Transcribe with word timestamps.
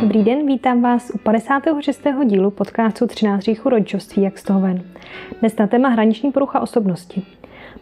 Dobrý 0.00 0.24
den, 0.24 0.46
vítám 0.46 0.82
vás 0.82 1.10
u 1.14 1.18
56. 1.18 2.06
dílu 2.24 2.50
podcastu 2.50 3.06
13 3.06 3.42
říchů 3.42 3.68
rodičovství, 3.68 4.22
jak 4.22 4.38
z 4.38 4.42
toho 4.42 4.60
ven. 4.60 4.82
Dnes 5.40 5.56
na 5.56 5.66
téma 5.66 5.88
hraniční 5.88 6.32
porucha 6.32 6.60
osobnosti. 6.60 7.22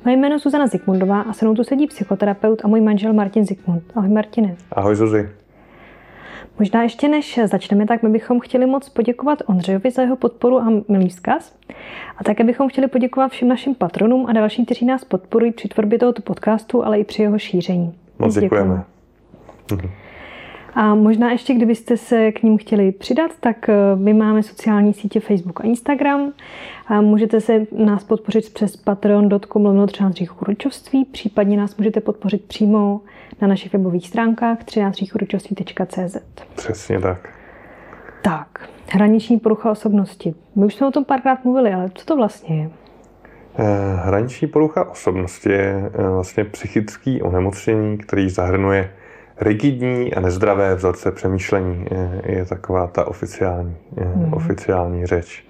Moje 0.04 0.16
jméno 0.16 0.34
je 0.34 0.38
Zuzana 0.38 0.66
Zikmundová 0.66 1.20
a 1.20 1.32
se 1.32 1.44
mnou 1.44 1.54
tu 1.54 1.64
sedí 1.64 1.86
psychoterapeut 1.86 2.64
a 2.64 2.68
můj 2.68 2.80
manžel 2.80 3.12
Martin 3.12 3.44
Zikmund. 3.44 3.82
Ahoj 3.94 4.08
Martine. 4.08 4.56
Ahoj 4.72 4.96
Zuzi. 4.96 5.28
Možná 6.58 6.82
ještě 6.82 7.08
než 7.08 7.40
začneme, 7.44 7.86
tak 7.86 8.02
my 8.02 8.08
bychom 8.08 8.40
chtěli 8.40 8.66
moc 8.66 8.88
poděkovat 8.88 9.42
Ondřejovi 9.46 9.90
za 9.90 10.02
jeho 10.02 10.16
podporu 10.16 10.58
a 10.58 10.72
milý 10.88 11.08
vzkaz. 11.08 11.54
A 12.16 12.24
také 12.24 12.44
bychom 12.44 12.68
chtěli 12.68 12.88
poděkovat 12.88 13.32
všem 13.32 13.48
našim 13.48 13.74
patronům 13.74 14.26
a 14.26 14.32
dalším, 14.32 14.64
kteří 14.64 14.86
nás 14.86 15.04
podporují 15.04 15.52
při 15.52 15.68
tvorbě 15.68 15.98
tohoto 15.98 16.22
podcastu, 16.22 16.84
ale 16.84 17.00
i 17.00 17.04
při 17.04 17.22
jeho 17.22 17.38
šíření. 17.38 17.94
Moc 18.18 18.34
děkujeme. 18.34 18.84
děkujeme. 19.70 20.07
A 20.80 20.94
možná 20.94 21.30
ještě, 21.30 21.54
kdybyste 21.54 21.96
se 21.96 22.32
k 22.32 22.42
ním 22.42 22.58
chtěli 22.58 22.92
přidat, 22.92 23.30
tak 23.40 23.68
eh, 23.68 23.74
my 23.94 24.14
máme 24.14 24.42
sociální 24.42 24.94
sítě 24.94 25.20
Facebook 25.20 25.60
a 25.60 25.64
Instagram. 25.64 26.32
A 26.86 27.00
můžete 27.00 27.40
se 27.40 27.66
nás 27.72 28.04
podpořit 28.04 28.52
přes 28.52 28.76
patreon.com 28.76 29.64
lomno 29.64 29.86
rodičovství, 30.40 31.04
případně 31.04 31.56
nás 31.56 31.76
můžete 31.76 32.00
podpořit 32.00 32.44
přímo 32.44 33.00
na 33.40 33.48
našich 33.48 33.72
webových 33.72 34.08
stránkách 34.08 34.64
13 34.64 34.96
Přesně 36.56 37.00
tak. 37.00 37.28
Tak, 38.22 38.68
hraniční 38.90 39.38
porucha 39.38 39.70
osobnosti. 39.70 40.34
My 40.56 40.64
už 40.64 40.74
jsme 40.74 40.86
o 40.86 40.90
tom 40.90 41.04
párkrát 41.04 41.44
mluvili, 41.44 41.72
ale 41.72 41.90
co 41.94 42.04
to 42.04 42.16
vlastně 42.16 42.56
je? 42.56 42.70
Eh, 43.58 43.96
hraniční 44.04 44.48
porucha 44.48 44.90
osobnosti 44.90 45.48
je 45.48 45.90
eh, 45.94 46.08
vlastně 46.08 46.44
psychický 46.44 47.22
onemocnění, 47.22 47.98
který 47.98 48.30
zahrnuje 48.30 48.90
rigidní 49.40 50.14
a 50.14 50.20
nezdravé 50.20 50.74
vzorce 50.74 51.12
přemýšlení 51.12 51.86
je, 51.90 52.22
je 52.36 52.44
taková 52.44 52.86
ta 52.86 53.06
oficiální, 53.06 53.76
mm. 54.16 54.34
oficiální 54.34 55.06
řeč. 55.06 55.44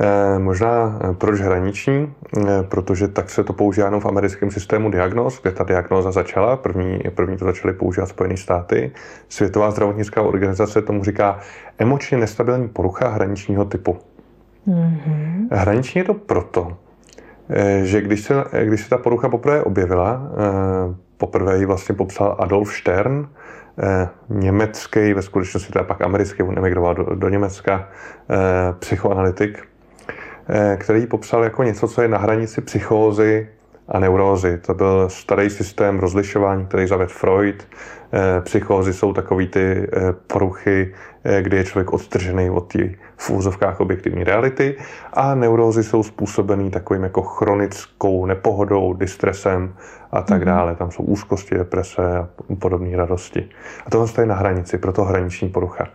E, 0.00 0.38
možná 0.38 0.98
eh, 1.04 1.14
proč 1.14 1.40
hraniční? 1.40 2.12
E, 2.38 2.62
protože 2.62 3.08
tak 3.08 3.30
se 3.30 3.44
to 3.44 3.52
používá 3.52 3.86
jenom 3.86 4.00
v 4.00 4.06
americkém 4.06 4.50
systému 4.50 4.90
diagnóz, 4.90 5.42
kde 5.42 5.50
ta 5.50 5.64
diagnóza 5.64 6.10
začala. 6.10 6.56
První, 6.56 6.98
první 7.14 7.36
to 7.36 7.44
začaly 7.44 7.74
používat 7.74 8.06
Spojené 8.06 8.36
státy. 8.36 8.92
Světová 9.28 9.70
zdravotnická 9.70 10.22
organizace 10.22 10.82
tomu 10.82 11.04
říká 11.04 11.38
emočně 11.78 12.18
nestabilní 12.18 12.68
porucha 12.68 13.08
hraničního 13.08 13.64
typu. 13.64 13.96
Mm-hmm. 14.68 15.48
Hraniční 15.52 15.98
je 15.98 16.04
to 16.04 16.14
proto, 16.14 16.76
že 17.82 18.00
když 18.00 18.20
se, 18.20 18.34
když 18.64 18.80
se 18.80 18.90
ta 18.90 18.98
porucha 18.98 19.28
poprvé 19.28 19.62
objevila, 19.62 20.30
poprvé 21.16 21.58
ji 21.58 21.66
vlastně 21.66 21.94
popsal 21.94 22.36
Adolf 22.38 22.74
Stern, 22.74 23.28
eh, 23.78 24.08
německý, 24.28 25.14
ve 25.14 25.22
skutečnosti 25.22 25.72
teda 25.72 25.84
pak 25.84 26.02
americký, 26.02 26.42
on 26.42 26.58
emigroval 26.58 26.94
do, 26.94 27.04
do 27.14 27.28
Německa, 27.28 27.88
eh, 28.30 28.36
psychoanalytik, 28.78 29.62
eh, 30.48 30.76
který 30.80 31.00
ji 31.00 31.06
popsal 31.06 31.44
jako 31.44 31.62
něco, 31.62 31.88
co 31.88 32.02
je 32.02 32.08
na 32.08 32.18
hranici 32.18 32.60
psychózy 32.60 33.48
a 33.88 33.98
neurózy. 33.98 34.58
To 34.58 34.74
byl 34.74 35.08
starý 35.08 35.50
systém 35.50 35.98
rozlišování, 35.98 36.66
který 36.66 36.86
zavedl 36.86 37.12
Freud. 37.12 37.68
Psychózy 38.40 38.92
jsou 38.92 39.12
takový 39.12 39.48
ty 39.48 39.90
poruchy, 40.26 40.94
kdy 41.40 41.56
je 41.56 41.64
člověk 41.64 41.92
odtržený 41.92 42.50
od 42.50 42.72
té 42.72 42.90
v 43.16 43.30
úzovkách 43.30 43.80
objektivní 43.80 44.24
reality 44.24 44.76
a 45.12 45.34
neurózy 45.34 45.84
jsou 45.84 46.02
způsobený 46.02 46.70
takovým 46.70 47.02
jako 47.02 47.22
chronickou 47.22 48.26
nepohodou, 48.26 48.94
distresem 48.94 49.74
a 50.16 50.22
tak 50.22 50.42
mm-hmm. 50.42 50.46
dále. 50.46 50.74
Tam 50.74 50.90
jsou 50.90 51.02
úzkosti, 51.02 51.54
deprese 51.54 52.18
a 52.18 52.28
podobné 52.58 52.96
radosti. 52.96 53.48
A 53.86 53.90
tohle 53.90 54.08
je 54.20 54.26
na 54.26 54.34
hranici, 54.34 54.78
proto 54.78 55.04
hraniční 55.04 55.48
porucha. 55.48 55.88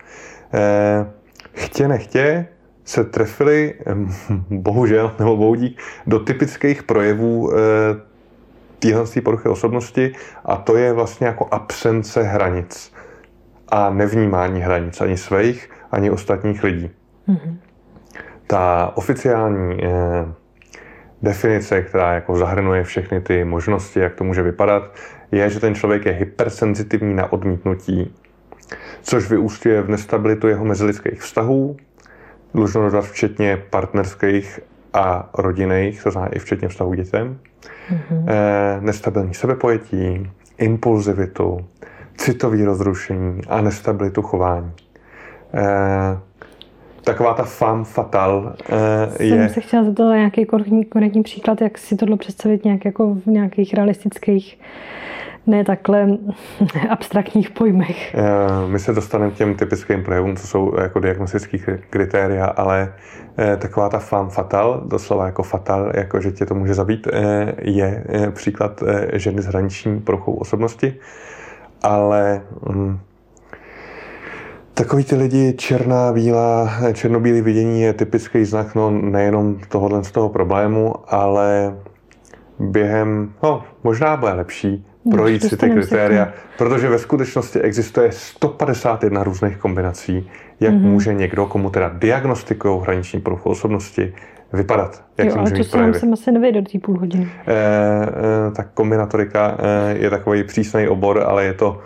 Eh, 0.54 1.06
chtě 1.52 1.88
nechtě 1.88 2.46
se 2.84 3.04
trefili, 3.04 3.74
bohužel, 4.50 5.12
nebo 5.18 5.36
bohudík, 5.36 5.80
do 6.06 6.18
typických 6.18 6.82
projevů 6.82 7.52
eh, 7.52 7.56
téhle 8.78 9.04
poruchy 9.24 9.48
osobnosti 9.48 10.12
a 10.44 10.56
to 10.56 10.76
je 10.76 10.92
vlastně 10.92 11.26
jako 11.26 11.48
absence 11.50 12.22
hranic 12.22 12.92
a 13.68 13.90
nevnímání 13.90 14.60
hranic 14.60 15.00
ani 15.00 15.16
svých, 15.16 15.70
ani 15.92 16.10
ostatních 16.10 16.64
lidí. 16.64 16.90
Mm-hmm. 17.28 17.56
Ta 18.46 18.92
oficiální 18.94 19.84
eh, 19.84 20.41
definice, 21.22 21.82
která 21.82 22.14
jako 22.14 22.36
zahrnuje 22.36 22.84
všechny 22.84 23.20
ty 23.20 23.44
možnosti, 23.44 24.00
jak 24.00 24.14
to 24.14 24.24
může 24.24 24.42
vypadat, 24.42 24.94
je, 25.32 25.50
že 25.50 25.60
ten 25.60 25.74
člověk 25.74 26.06
je 26.06 26.12
hypersenzitivní 26.12 27.14
na 27.14 27.32
odmítnutí, 27.32 28.14
což 29.02 29.30
vyústuje 29.30 29.82
v 29.82 29.88
nestabilitu 29.88 30.48
jeho 30.48 30.64
mezilidských 30.64 31.20
vztahů, 31.20 31.76
dlužno 32.54 32.82
dodat 32.82 33.04
včetně 33.04 33.62
partnerských 33.70 34.60
a 34.92 35.30
rodinných, 35.38 36.02
to 36.02 36.10
znamená 36.10 36.32
i 36.34 36.38
včetně 36.38 36.68
vztahu 36.68 36.94
dětem, 36.94 37.38
mm-hmm. 37.90 38.24
e, 38.26 38.80
nestabilní 38.80 39.34
sebepojetí, 39.34 40.30
impulzivitu, 40.58 41.66
citový 42.16 42.64
rozrušení 42.64 43.40
a 43.48 43.60
nestabilitu 43.60 44.22
chování. 44.22 44.72
E, 45.54 45.62
taková 47.04 47.34
ta 47.34 47.42
femme 47.42 47.84
fatal 47.84 48.54
uh, 48.72 48.76
je... 49.20 49.28
Jsem 49.28 49.48
se 49.48 49.60
chtěla 49.60 49.84
zeptat 49.84 50.14
nějaký 50.14 50.44
konkrétní 50.44 51.22
příklad, 51.22 51.60
jak 51.60 51.78
si 51.78 51.96
tohle 51.96 52.16
představit 52.16 52.64
nějak 52.64 52.84
jako 52.84 53.14
v 53.14 53.26
nějakých 53.26 53.74
realistických 53.74 54.60
ne 55.46 55.64
takhle 55.64 56.08
abstraktních 56.88 57.50
pojmech. 57.50 58.16
Uh, 58.64 58.70
my 58.70 58.78
se 58.78 58.92
dostaneme 58.92 59.32
k 59.32 59.34
těm 59.34 59.54
typickým 59.54 60.04
projevům, 60.04 60.36
co 60.36 60.46
jsou 60.46 60.80
jako 60.80 61.00
diagnostické 61.00 61.78
kritéria, 61.90 62.46
ale 62.46 62.94
uh, 63.38 63.56
taková 63.60 63.88
ta 63.88 63.98
femme 63.98 64.30
fatal, 64.30 64.82
doslova 64.86 65.26
jako 65.26 65.42
fatal, 65.42 65.92
jako 65.94 66.20
že 66.20 66.32
tě 66.32 66.46
to 66.46 66.54
může 66.54 66.74
zabít, 66.74 67.08
je 67.62 68.04
příklad 68.30 68.82
ženy 69.12 69.42
s 69.42 69.46
hraniční 69.46 70.00
poruchou 70.00 70.34
osobnosti, 70.34 70.94
ale 71.82 72.42
um, 72.60 73.00
Takový 74.74 75.04
ty 75.04 75.16
lidi 75.16 75.54
černá, 75.56 76.12
bílá, 76.12 76.70
černobílý 76.92 77.40
vidění 77.40 77.82
je 77.82 77.92
typický 77.92 78.44
znak 78.44 78.74
no, 78.74 78.90
nejenom 78.90 79.58
tohohle 79.68 80.04
z 80.04 80.10
toho 80.10 80.28
problému, 80.28 80.94
ale 81.08 81.76
během, 82.58 83.32
no 83.42 83.64
možná 83.84 84.16
bude 84.16 84.32
lepší, 84.32 84.86
projít 85.10 85.42
si 85.42 85.56
ty 85.56 85.70
kritéria, 85.70 86.32
protože 86.58 86.88
ve 86.88 86.98
skutečnosti 86.98 87.60
existuje 87.60 88.12
151 88.12 89.24
různých 89.24 89.56
kombinací, 89.56 90.30
jak 90.60 90.74
mm-hmm. 90.74 90.80
může 90.80 91.14
někdo, 91.14 91.46
komu 91.46 91.70
teda 91.70 91.90
diagnostikují 91.94 92.80
hraniční 92.82 93.20
poruchu 93.20 93.50
osobnosti, 93.50 94.14
vypadat. 94.52 95.04
Jak 95.18 95.28
jo, 95.28 95.34
ale 95.38 95.50
to 95.50 95.64
se 95.64 95.94
jsem 95.94 96.12
asi 96.12 96.32
nevěděl 96.32 96.62
do 96.62 96.80
půl 96.80 96.98
hodiny. 96.98 97.28
E, 97.46 97.54
e, 97.54 98.50
tak 98.50 98.68
kombinatorika 98.74 99.56
e, 99.58 99.98
je 99.98 100.10
takový 100.10 100.44
přísný 100.44 100.88
obor, 100.88 101.24
ale 101.26 101.44
je 101.44 101.52
to 101.52 101.80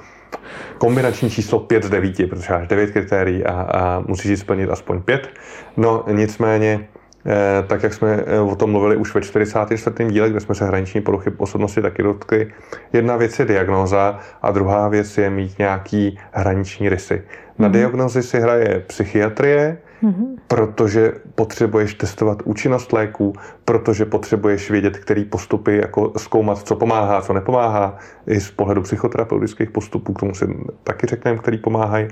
kombinační 0.78 1.30
číslo 1.30 1.58
5 1.58 1.84
z 1.84 1.90
9, 1.90 2.30
protože 2.30 2.52
máš 2.52 2.68
9 2.68 2.90
kritérií 2.90 3.44
a, 3.44 3.52
a 3.52 4.02
musíš 4.06 4.30
ji 4.30 4.36
splnit 4.36 4.70
aspoň 4.70 5.02
5. 5.02 5.28
No 5.76 6.04
nicméně, 6.12 6.88
eh, 7.26 7.64
tak 7.66 7.82
jak 7.82 7.94
jsme 7.94 8.24
eh, 8.26 8.40
o 8.40 8.56
tom 8.56 8.70
mluvili 8.70 8.96
už 8.96 9.14
ve 9.14 9.20
44. 9.20 10.10
díle, 10.10 10.30
kde 10.30 10.40
jsme 10.40 10.54
se 10.54 10.64
hraniční 10.66 11.00
poruchy 11.00 11.32
osobnosti 11.36 11.82
taky 11.82 12.02
dotkli, 12.02 12.52
jedna 12.92 13.16
věc 13.16 13.38
je 13.38 13.44
diagnóza 13.44 14.18
a 14.42 14.50
druhá 14.50 14.88
věc 14.88 15.18
je 15.18 15.30
mít 15.30 15.58
nějaký 15.58 16.18
hraniční 16.32 16.88
rysy. 16.88 17.22
Na 17.58 17.68
mm-hmm. 17.68 17.72
diagnozi 17.72 18.22
si 18.22 18.40
hraje 18.40 18.82
psychiatrie, 18.86 19.78
Mm-hmm. 20.02 20.36
Protože 20.48 21.12
potřebuješ 21.34 21.94
testovat 21.94 22.42
účinnost 22.44 22.92
léků, 22.92 23.32
protože 23.64 24.04
potřebuješ 24.04 24.70
vědět, 24.70 24.98
který 24.98 25.24
postupy 25.24 25.76
jako 25.76 26.12
zkoumat, 26.16 26.58
co 26.58 26.76
pomáhá, 26.76 27.20
co 27.20 27.32
nepomáhá. 27.32 27.98
I 28.26 28.40
z 28.40 28.50
pohledu 28.50 28.82
psychoterapeutických 28.82 29.70
postupů, 29.70 30.12
k 30.12 30.20
tomu 30.20 30.34
si 30.34 30.46
taky 30.84 31.06
řekneme, 31.06 31.38
který 31.38 31.58
pomáhají. 31.58 32.08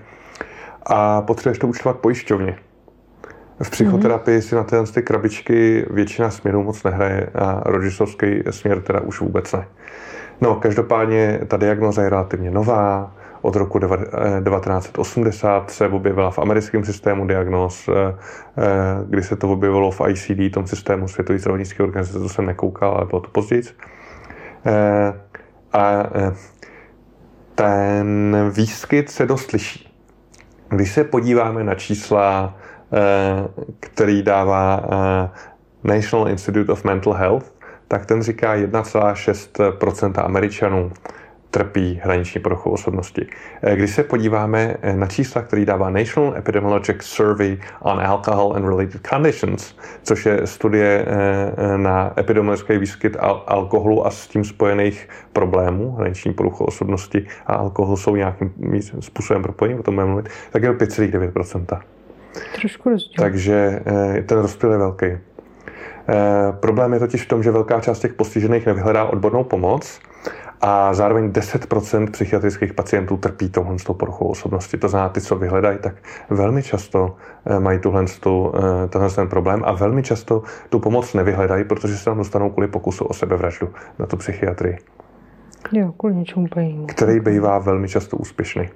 A 0.86 1.22
potřebuješ 1.22 1.58
to 1.58 1.68
účtovat 1.68 1.98
pojišťovně. 1.98 2.56
V 3.62 3.70
psychoterapii 3.70 4.42
si 4.42 4.54
na 4.54 4.64
tyhle 4.64 4.86
ty 4.86 5.02
krabičky 5.02 5.86
většina 5.90 6.30
směrů 6.30 6.62
moc 6.62 6.82
nehraje 6.82 7.30
a 7.34 7.62
rodičovský 7.64 8.42
směr 8.50 8.80
teda 8.82 9.00
už 9.00 9.20
vůbec 9.20 9.52
ne. 9.52 9.66
No, 10.40 10.54
každopádně 10.54 11.40
ta 11.48 11.56
diagnoza 11.56 12.02
je 12.02 12.10
relativně 12.10 12.50
nová, 12.50 13.14
od 13.44 13.56
roku 13.56 13.78
1980 13.78 15.70
se 15.70 15.88
objevila 15.88 16.30
v 16.30 16.38
americkém 16.38 16.84
systému 16.84 17.26
diagnóz, 17.26 17.88
eh, 17.88 17.92
eh, 17.92 18.64
kdy 19.06 19.22
se 19.22 19.36
to 19.36 19.48
objevilo 19.48 19.90
v 19.90 20.00
ICD, 20.08 20.50
tom 20.50 20.66
systému 20.66 21.08
Světové 21.08 21.38
zdravotnické 21.38 21.82
organizace, 21.82 22.18
to 22.18 22.28
jsem 22.28 22.46
nekoukal, 22.46 22.94
ale 22.96 23.06
bylo 23.06 23.20
to 23.20 23.30
později. 23.30 23.62
Eh, 24.66 25.12
a 25.72 26.04
ten 27.54 28.36
výskyt 28.56 29.10
se 29.10 29.26
dost 29.26 29.52
liší. 29.52 29.92
Když 30.68 30.92
se 30.92 31.04
podíváme 31.04 31.64
na 31.64 31.74
čísla, 31.74 32.56
který 33.80 34.22
dává 34.22 34.82
National 35.84 36.28
Institute 36.28 36.72
of 36.72 36.84
Mental 36.84 37.12
Health, 37.12 37.52
tak 37.88 38.06
ten 38.06 38.22
říká 38.22 38.54
1,6% 38.54 40.18
Američanů 40.18 40.92
trpí 41.54 42.00
hraniční 42.02 42.40
poruchou 42.40 42.70
osobnosti. 42.70 43.26
Eh, 43.62 43.76
když 43.76 43.90
se 43.90 44.02
podíváme 44.02 44.76
eh, 44.82 44.96
na 44.96 45.06
čísla, 45.06 45.42
který 45.42 45.64
dává 45.64 45.90
National 45.90 46.34
Epidemiologic 46.36 47.02
Survey 47.02 47.58
on 47.80 48.00
Alcohol 48.00 48.56
and 48.56 48.64
Related 48.68 49.06
Conditions, 49.10 49.76
což 50.02 50.26
je 50.26 50.46
studie 50.46 51.06
eh, 51.06 51.78
na 51.78 52.12
epidemiologický 52.18 52.78
výskyt 52.78 53.16
al- 53.16 53.42
alkoholu 53.46 54.06
a 54.06 54.10
s 54.10 54.26
tím 54.26 54.44
spojených 54.44 55.08
problémů, 55.32 55.90
hraniční 55.90 56.32
poruchou 56.34 56.64
osobnosti 56.64 57.26
a 57.46 57.54
alkohol 57.54 57.96
jsou 57.96 58.16
nějakým 58.16 58.52
způsobem 59.00 59.42
propojení, 59.42 59.78
o 59.78 59.82
tom 59.82 59.94
budeme 59.94 60.10
mluvit, 60.10 60.28
tak 60.50 60.62
je 60.62 60.68
to 60.68 60.84
5,9%. 60.84 61.80
Trošku 62.54 62.90
rozdíl. 62.90 63.14
Takže 63.18 63.80
ten 64.26 64.38
rozdíl 64.38 64.72
je 64.72 64.78
velký. 64.78 65.06
Problém 66.60 66.92
je 66.92 66.98
totiž 66.98 67.22
v 67.22 67.28
tom, 67.28 67.42
že 67.42 67.50
velká 67.50 67.80
část 67.80 67.98
těch 67.98 68.14
postižených 68.14 68.66
nevyhledá 68.66 69.04
odbornou 69.04 69.44
pomoc, 69.44 70.00
a 70.66 70.94
zároveň 70.94 71.30
10% 71.30 72.10
psychiatrických 72.10 72.72
pacientů 72.72 73.16
trpí 73.16 73.50
tohle 73.50 73.78
s 73.78 73.84
poruchou 73.84 74.26
osobnosti. 74.26 74.76
To 74.76 74.88
znamená, 74.88 75.08
ty, 75.08 75.20
co 75.20 75.36
vyhledají, 75.36 75.78
tak 75.78 75.94
velmi 76.30 76.62
často 76.62 77.16
eh, 77.46 77.60
mají 77.60 77.78
tuhle, 77.78 78.04
tu, 78.20 78.52
eh, 78.56 78.88
tenhle 78.88 79.10
ten 79.10 79.28
problém 79.28 79.62
a 79.64 79.72
velmi 79.72 80.02
často 80.02 80.42
tu 80.68 80.80
pomoc 80.80 81.14
nevyhledají, 81.14 81.64
protože 81.64 81.96
se 81.96 82.04
tam 82.04 82.16
dostanou 82.16 82.50
kvůli 82.50 82.68
pokusu 82.68 83.04
o 83.04 83.14
sebevraždu 83.14 83.68
na 83.98 84.06
tu 84.06 84.16
psychiatrii. 84.16 84.78
Jo, 85.72 85.92
kvůli 85.92 86.14
něčemu 86.14 86.46
Který 86.86 87.20
bývá 87.20 87.58
velmi 87.58 87.88
často 87.88 88.16
úspěšný. 88.16 88.68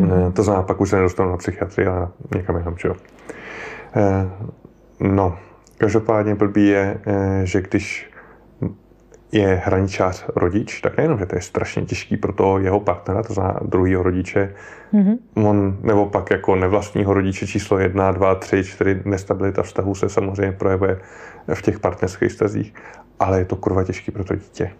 Mm. 0.00 0.32
To 0.32 0.42
znamená, 0.42 0.62
pak 0.62 0.80
už 0.80 0.90
se 0.90 0.96
nedostanou 0.96 1.30
na 1.30 1.36
psychiatrii, 1.36 1.88
ale 1.88 2.08
někam 2.34 2.56
jinam, 2.56 2.76
čo? 2.76 2.94
No, 5.00 5.38
každopádně 5.78 6.34
blbý 6.34 6.66
je, 6.66 7.00
že 7.44 7.60
když 7.62 8.09
je 9.32 9.62
hraničář 9.64 10.24
rodič, 10.36 10.80
tak 10.80 10.96
nejenom, 10.96 11.18
že 11.18 11.26
to 11.26 11.36
je 11.36 11.40
strašně 11.42 11.82
těžký 11.82 12.16
pro 12.16 12.32
toho 12.32 12.58
jeho 12.58 12.80
partnera, 12.80 13.22
to 13.22 13.34
znamená 13.34 13.60
druhého 13.64 14.02
rodiče, 14.02 14.54
mm-hmm. 14.92 15.18
on, 15.34 15.76
nebo 15.82 16.06
pak 16.06 16.30
jako 16.30 16.56
nevlastního 16.56 17.14
rodiče 17.14 17.46
číslo 17.46 17.78
jedna, 17.78 18.12
dva, 18.12 18.34
tři, 18.34 18.64
čtyři, 18.64 19.02
nestabilita 19.04 19.62
vztahu 19.62 19.94
se 19.94 20.08
samozřejmě 20.08 20.52
projevuje 20.52 21.00
v 21.54 21.62
těch 21.62 21.80
partnerských 21.80 22.32
stazích, 22.32 22.74
ale 23.18 23.38
je 23.38 23.44
to 23.44 23.56
kurva 23.56 23.84
těžký 23.84 24.10
pro 24.10 24.24
to 24.24 24.34
dítě. 24.34 24.70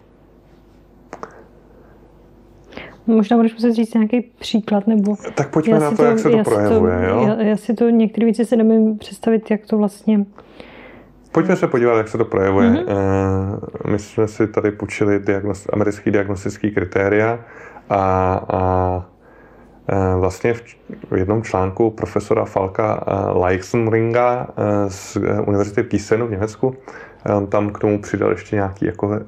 Možná 3.07 3.37
budeš 3.37 3.53
muset 3.53 3.73
říct 3.73 3.93
nějaký 3.93 4.21
příklad, 4.21 4.87
nebo... 4.87 5.15
Tak 5.35 5.49
pojďme 5.49 5.79
na 5.79 5.89
to, 5.89 5.97
to, 5.97 6.03
jak 6.03 6.19
se 6.19 6.29
to 6.29 6.43
projevuje, 6.43 6.97
to, 6.97 7.05
jo? 7.05 7.25
Já, 7.27 7.41
já 7.41 7.57
si 7.57 7.73
to 7.73 7.89
některé 7.89 8.25
věci 8.25 8.45
se 8.45 8.55
nemůžu 8.55 8.95
představit, 8.95 9.51
jak 9.51 9.65
to 9.65 9.77
vlastně 9.77 10.25
Pojďme 11.31 11.55
se 11.55 11.67
podívat, 11.67 11.97
jak 11.97 12.07
se 12.07 12.17
to 12.17 12.25
projevuje. 12.25 12.69
Mm-hmm. 12.69 13.91
My 13.91 13.99
jsme 13.99 14.27
si 14.27 14.47
tady 14.47 14.71
půjčili 14.71 15.19
diagnost, 15.19 15.69
americký 15.73 16.11
diagnostický 16.11 16.71
kritéria 16.71 17.39
a, 17.89 18.33
a 18.49 19.05
eh, 19.87 20.15
vlastně 20.15 20.53
v, 20.53 20.63
jednom 21.15 21.43
článku 21.43 21.91
profesora 21.91 22.45
Falka 22.45 23.03
eh, 23.07 23.39
Leixenringa 23.39 24.47
z 24.87 25.17
Univerzity 25.47 25.83
Písenu 25.83 26.27
v 26.27 26.31
Německu, 26.31 26.75
on 27.35 27.47
tam 27.47 27.69
k 27.69 27.79
tomu 27.79 28.01
přidal 28.01 28.31
ještě 28.31 28.55
nějaký 28.55 28.85
jako 28.85 29.19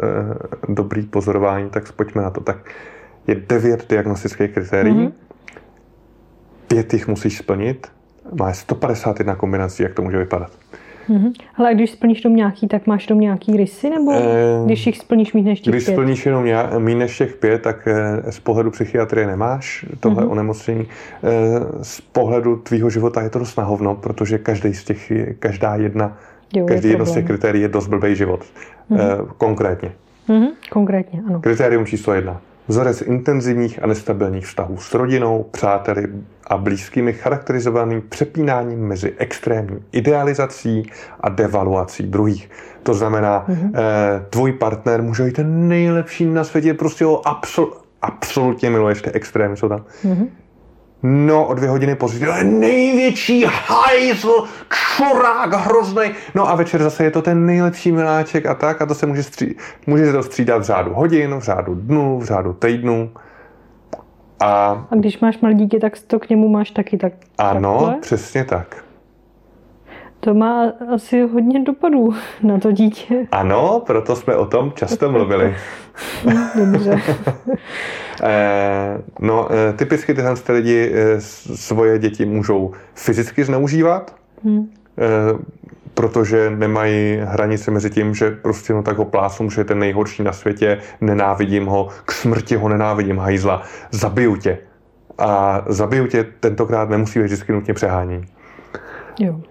dobrý 0.69 1.05
pozorování, 1.05 1.69
tak 1.69 1.91
pojďme 1.91 2.21
na 2.21 2.29
to. 2.29 2.41
Tak 2.41 2.57
je 3.27 3.35
devět 3.35 3.89
diagnostických 3.89 4.51
kritérií, 4.51 4.95
mm-hmm. 4.95 5.11
pět 6.67 6.94
jich 6.94 7.07
musíš 7.07 7.38
splnit, 7.38 7.88
má 8.39 8.53
151 8.53 9.35
kombinací, 9.35 9.83
jak 9.83 9.94
to 9.94 10.01
může 10.01 10.17
vypadat. 10.17 10.51
Mm-hmm. 11.09 11.33
Ale 11.55 11.75
když 11.75 11.91
splníš 11.91 12.21
tom 12.21 12.35
nějaký, 12.35 12.67
tak 12.67 12.88
máš 12.88 13.05
tom 13.05 13.19
nějaký 13.19 13.57
rysy, 13.57 13.89
nebo 13.89 14.11
e, 14.13 14.65
když 14.65 14.85
jich 14.85 14.97
splníš 14.97 15.33
méně 15.33 15.50
než 15.50 15.61
těch 15.61 15.71
Když 15.73 15.85
pět? 15.85 15.94
splníš 15.94 16.25
jenom 16.25 16.44
méně 16.77 17.00
než 17.00 17.17
těch 17.17 17.35
pět, 17.35 17.61
tak 17.61 17.88
eh, 17.88 18.31
z 18.31 18.39
pohledu 18.39 18.71
psychiatrie 18.71 19.27
nemáš 19.27 19.85
tohle 20.00 20.23
mm-hmm. 20.23 20.31
onemocnění. 20.31 20.81
E, 20.81 20.88
z 21.83 22.01
pohledu 22.01 22.55
tvýho 22.55 22.89
života 22.89 23.21
je 23.21 23.29
to 23.29 23.39
dost 23.39 23.57
nahovno, 23.57 23.95
protože 23.95 24.38
každý 24.38 24.73
z 24.73 24.83
těch, 24.83 25.11
každá 25.39 25.75
jedna, 25.75 26.17
jo, 26.53 26.65
každý 26.65 26.89
jedno 26.89 27.05
z 27.05 27.11
těch 27.11 27.25
kritérií 27.25 27.61
je 27.61 27.67
dost 27.67 27.88
blbý 27.88 28.15
život. 28.15 28.44
Mm-hmm. 28.91 29.27
Konkrétně. 29.38 29.91
Mm-hmm. 30.29 30.50
Konkrétně, 30.69 31.21
ano. 31.27 31.39
Kritérium 31.39 31.85
číslo 31.85 32.13
jedna. 32.13 32.41
Vzorec 32.68 33.01
intenzivních 33.01 33.83
a 33.83 33.88
nestabilních 33.88 34.45
vztahů 34.45 34.77
s 34.77 34.94
rodinou, 34.94 35.45
přáteli 35.51 36.07
a 36.48 36.57
blízkými 36.57 37.13
charakterizovaným 37.13 38.04
přepínáním 38.10 38.88
mezi 38.88 39.13
extrémní 39.18 39.80
idealizací 39.92 40.92
a 41.19 41.30
devaluací 41.30 42.04
druhých. 42.04 42.50
To 42.83 42.94
znamená, 42.94 43.45
mm-hmm. 43.48 43.71
eh, 43.75 44.25
tvůj 44.30 44.54
partner 44.54 45.01
může 45.01 45.24
být 45.24 45.36
ten 45.36 45.68
nejlepší 45.68 46.25
na 46.25 46.44
světě, 46.44 46.74
prostě 46.74 47.06
ho 47.06 47.21
absol- 47.21 47.74
absolutně 48.01 48.69
miluješ, 48.69 49.01
ty 49.01 49.12
extrémy 49.12 49.57
jsou 49.57 49.69
tam. 49.69 49.86
Mm-hmm. 50.06 50.27
No, 51.03 51.45
o 51.47 51.53
dvě 51.53 51.69
hodiny 51.69 51.95
později, 51.95 52.25
to 52.31 52.38
je 52.38 52.44
největší 52.44 53.45
hajzl, 53.47 54.44
čurák 54.69 55.53
hrozný. 55.53 56.11
No 56.35 56.50
a 56.50 56.55
večer 56.55 56.83
zase 56.83 57.03
je 57.03 57.11
to 57.11 57.21
ten 57.21 57.45
nejlepší 57.45 57.91
miláček 57.91 58.45
a 58.45 58.53
tak 58.53 58.81
a 58.81 58.85
to 58.85 58.95
se 58.95 59.05
může, 59.05 59.23
stří, 59.23 59.55
může 59.88 60.05
se 60.05 60.11
to 60.11 60.23
střídat 60.23 60.61
v 60.61 60.65
řádu 60.65 60.94
hodin, 60.94 61.35
v 61.35 61.44
řádu 61.44 61.75
dnů, 61.75 62.19
v 62.19 62.25
řádu 62.25 62.53
týdnů. 62.53 63.11
A, 64.39 64.85
a 64.91 64.95
když 64.95 65.19
máš 65.19 65.39
malé 65.39 65.53
dítě, 65.53 65.79
tak 65.79 65.94
to 66.07 66.19
k 66.19 66.29
němu 66.29 66.50
máš 66.50 66.71
taky 66.71 66.97
tak. 66.97 67.13
Ano, 67.38 67.79
takhle? 67.79 68.00
přesně 68.01 68.45
tak. 68.45 68.83
To 70.19 70.33
má 70.33 70.71
asi 70.94 71.21
hodně 71.21 71.59
dopadů 71.59 72.13
na 72.44 72.59
to 72.59 72.71
dítě. 72.71 73.27
Ano, 73.31 73.81
proto 73.85 74.15
jsme 74.15 74.35
o 74.35 74.45
tom 74.45 74.71
často 74.75 75.11
mluvili. 75.11 75.55
Dobře. 76.55 77.01
Eh, 78.24 79.01
no, 79.19 79.48
eh, 79.51 79.74
typicky 79.74 80.13
tyhle 80.13 80.33
lidi 80.50 80.92
eh, 80.94 81.21
svoje 81.56 82.00
děti 82.00 82.25
můžou 82.25 82.71
fyzicky 82.95 83.44
zneužívat, 83.44 84.15
hmm. 84.44 84.69
protože 85.94 86.50
nemají 86.50 87.19
hranice 87.24 87.71
mezi 87.71 87.89
tím, 87.89 88.15
že 88.15 88.31
prostě 88.31 88.74
no 88.74 88.83
tak 88.83 88.98
ho 88.98 89.06
plásnu, 89.06 89.50
že 89.50 89.62
je 89.62 89.65
ten 89.65 89.80
nejhorší 89.80 90.24
na 90.24 90.33
světě, 90.33 90.77
nenávidím 91.01 91.65
ho, 91.65 91.88
k 92.06 92.12
smrti 92.12 92.56
ho 92.56 92.69
nenávidím, 92.69 93.18
hajzla, 93.18 93.62
zabiju 93.92 94.36
tě. 94.36 94.57
A 95.18 95.63
zabiju 95.68 96.07
tě 96.07 96.25
tentokrát 96.39 96.89
nemusí 96.89 97.19
být 97.19 97.25
vždycky 97.25 97.51
nutně 97.51 97.74
přehání. 97.74 98.25
Jo. 99.19 99.42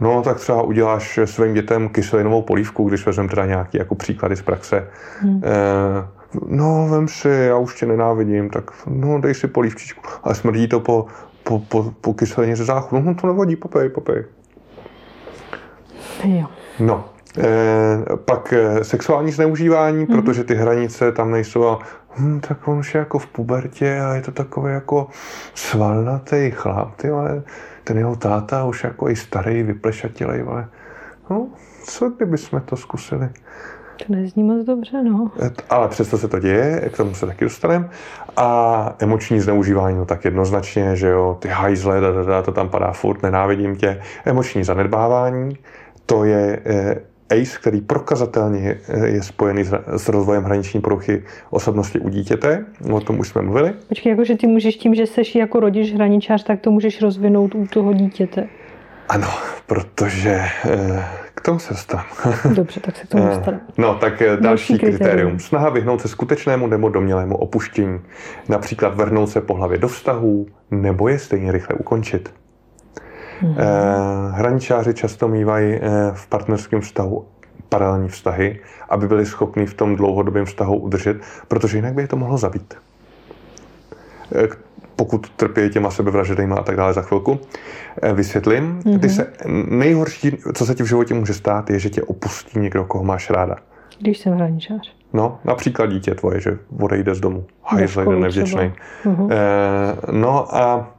No, 0.00 0.22
tak 0.22 0.36
třeba 0.36 0.62
uděláš 0.62 1.18
svým 1.24 1.54
dětem 1.54 1.88
kyselinovou 1.88 2.42
polívku, 2.42 2.88
když 2.88 3.06
vezmeme 3.06 3.28
teda 3.28 3.46
nějaký 3.46 3.78
jako 3.78 3.94
příklady 3.94 4.36
z 4.36 4.42
praxe. 4.42 4.88
Hmm. 5.20 5.42
Eh, 5.44 6.17
no, 6.46 6.88
vem 6.90 7.08
si, 7.08 7.28
já 7.28 7.56
už 7.56 7.80
tě 7.80 7.86
nenávidím, 7.86 8.50
tak 8.50 8.70
no, 8.86 9.20
dej 9.20 9.34
si 9.34 9.48
polívčičku. 9.48 10.02
Ale 10.22 10.34
smrdí 10.34 10.68
to 10.68 10.80
po, 10.80 11.06
po, 11.42 11.58
po, 11.58 11.92
po 12.00 12.14
kyselině 12.14 12.56
ze 12.56 12.64
záchodu. 12.64 13.02
No, 13.02 13.14
to 13.14 13.26
nevadí, 13.26 13.56
popej, 13.56 13.88
popej. 13.88 14.24
Jo. 16.24 16.46
No, 16.80 17.04
Eh, 17.38 18.16
pak 18.16 18.52
eh, 18.52 18.84
sexuální 18.84 19.32
zneužívání, 19.32 20.06
mm-hmm. 20.06 20.22
protože 20.22 20.44
ty 20.44 20.54
hranice 20.54 21.12
tam 21.12 21.30
nejsou 21.30 21.68
a 21.68 21.78
hm, 22.18 22.40
tak 22.40 22.68
on 22.68 22.78
už 22.78 22.94
je 22.94 22.98
jako 22.98 23.18
v 23.18 23.26
pubertě 23.26 24.00
a 24.00 24.14
je 24.14 24.22
to 24.22 24.32
takový 24.32 24.72
jako 24.72 25.08
svalnatý 25.54 26.50
chlap, 26.50 26.96
ty 26.96 27.10
ale 27.10 27.42
ten 27.84 27.98
jeho 27.98 28.16
táta 28.16 28.64
už 28.64 28.84
jako 28.84 29.10
i 29.10 29.16
starý, 29.16 29.62
vyplešatilej, 29.62 30.44
ale 30.48 30.68
no, 31.30 31.48
co 31.84 32.10
kdyby 32.10 32.38
jsme 32.38 32.60
to 32.60 32.76
zkusili? 32.76 33.28
To 34.06 34.12
nezní 34.12 34.42
moc 34.42 34.66
dobře, 34.66 35.02
no. 35.02 35.30
Ale 35.70 35.88
přesto 35.88 36.18
se 36.18 36.28
to 36.28 36.38
děje, 36.38 36.90
k 36.92 36.96
tomu 36.96 37.14
se 37.14 37.26
taky 37.26 37.44
dostaneme. 37.44 37.88
A 38.36 38.94
emoční 38.98 39.40
zneužívání, 39.40 39.98
no 39.98 40.04
tak 40.04 40.24
jednoznačně, 40.24 40.96
že 40.96 41.08
jo, 41.08 41.36
ty 41.40 41.48
hajzle, 41.48 42.00
da, 42.00 42.12
da, 42.12 42.22
da, 42.22 42.42
to 42.42 42.52
tam 42.52 42.68
padá 42.68 42.92
furt, 42.92 43.22
nenávidím 43.22 43.76
tě. 43.76 44.00
Emoční 44.24 44.64
zanedbávání, 44.64 45.56
to 46.06 46.24
je 46.24 46.60
eh, 46.64 47.00
ACE, 47.30 47.58
který 47.58 47.80
prokazatelně 47.80 48.78
je 49.04 49.22
spojený 49.22 49.64
s 49.96 50.08
rozvojem 50.08 50.44
hraniční 50.44 50.80
poruchy 50.80 51.22
osobnosti 51.50 51.98
u 51.98 52.08
dítěte. 52.08 52.64
O 52.92 53.00
tom 53.00 53.20
už 53.20 53.28
jsme 53.28 53.42
mluvili. 53.42 53.72
Počkej, 53.88 54.10
jakože 54.10 54.36
ty 54.36 54.46
můžeš 54.46 54.76
tím, 54.76 54.94
že 54.94 55.06
seš 55.06 55.34
jako 55.34 55.60
rodič 55.60 55.92
hraničář, 55.92 56.44
tak 56.44 56.60
to 56.60 56.70
můžeš 56.70 57.02
rozvinout 57.02 57.54
u 57.54 57.66
toho 57.66 57.92
dítěte. 57.92 58.48
Ano, 59.08 59.28
protože 59.66 60.40
eh, 60.64 61.04
k 61.38 61.44
tomu 61.44 61.58
se 61.58 61.74
dostanu. 61.74 62.02
Dobře, 62.54 62.80
tak 62.80 62.96
se 62.96 63.06
k 63.06 63.08
tomu 63.08 63.24
eh, 63.24 63.28
dostanu. 63.28 63.60
No, 63.78 63.94
tak 63.94 64.18
další, 64.18 64.42
další 64.42 64.72
kritérium. 64.78 64.98
kritérium. 64.98 65.38
Snaha 65.38 65.68
vyhnout 65.68 66.00
se 66.00 66.08
skutečnému 66.08 66.66
nebo 66.66 66.88
domělému 66.88 67.36
opuštění. 67.36 68.00
Například 68.48 68.94
vrhnout 68.94 69.30
se 69.30 69.40
po 69.40 69.54
hlavě 69.54 69.78
do 69.78 69.88
vztahu, 69.88 70.46
nebo 70.70 71.08
je 71.08 71.18
stejně 71.18 71.52
rychle 71.52 71.76
ukončit. 71.76 72.34
Mm-hmm. 73.42 73.54
Hraničáři 74.30 74.94
často 74.94 75.28
mývají 75.28 75.74
eh, 75.74 75.80
v 76.14 76.26
partnerském 76.26 76.80
vztahu 76.80 77.26
paralelní 77.68 78.08
vztahy, 78.08 78.60
aby 78.88 79.08
byli 79.08 79.26
schopni 79.26 79.66
v 79.66 79.74
tom 79.74 79.96
dlouhodobém 79.96 80.44
vztahu 80.44 80.76
udržet, 80.76 81.16
protože 81.48 81.78
jinak 81.78 81.94
by 81.94 82.02
je 82.02 82.08
to 82.08 82.16
mohlo 82.16 82.38
zabít. 82.38 82.74
Pokud 84.98 85.28
trpí 85.28 85.70
těma 85.70 85.90
sebevražedejma 85.90 86.56
a 86.56 86.62
tak 86.62 86.76
dále 86.76 86.92
za 86.92 87.02
chvilku, 87.02 87.38
eh, 88.02 88.12
vysvětlím. 88.12 88.80
Mm-hmm. 88.80 89.00
Ty 89.00 89.08
se, 89.08 89.32
nejhorší, 89.68 90.36
co 90.54 90.66
se 90.66 90.74
ti 90.74 90.82
v 90.82 90.86
životě 90.86 91.14
může 91.14 91.34
stát, 91.34 91.70
je, 91.70 91.78
že 91.78 91.90
tě 91.90 92.02
opustí 92.02 92.58
někdo, 92.58 92.84
koho 92.84 93.04
máš 93.04 93.30
ráda. 93.30 93.56
Když 94.00 94.18
jsem 94.18 94.32
hraničář. 94.32 94.94
No, 95.12 95.38
například 95.44 95.86
dítě 95.86 96.14
tvoje, 96.14 96.40
že 96.40 96.58
odejde 96.80 97.14
z 97.14 97.20
domu. 97.20 97.44
Hajzl, 97.62 98.00
jeden 98.00 98.20
nevděčný. 98.20 98.72
Uh-huh. 99.04 99.28
E, 99.32 100.12
no 100.12 100.56
a 100.56 100.94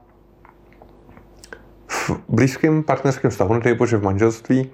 v 1.87 2.11
blízkém 2.29 2.83
partnerském 2.83 3.31
vztahu, 3.31 3.53
nedej 3.53 3.73
bože 3.73 3.97
v 3.97 4.03
manželství, 4.03 4.71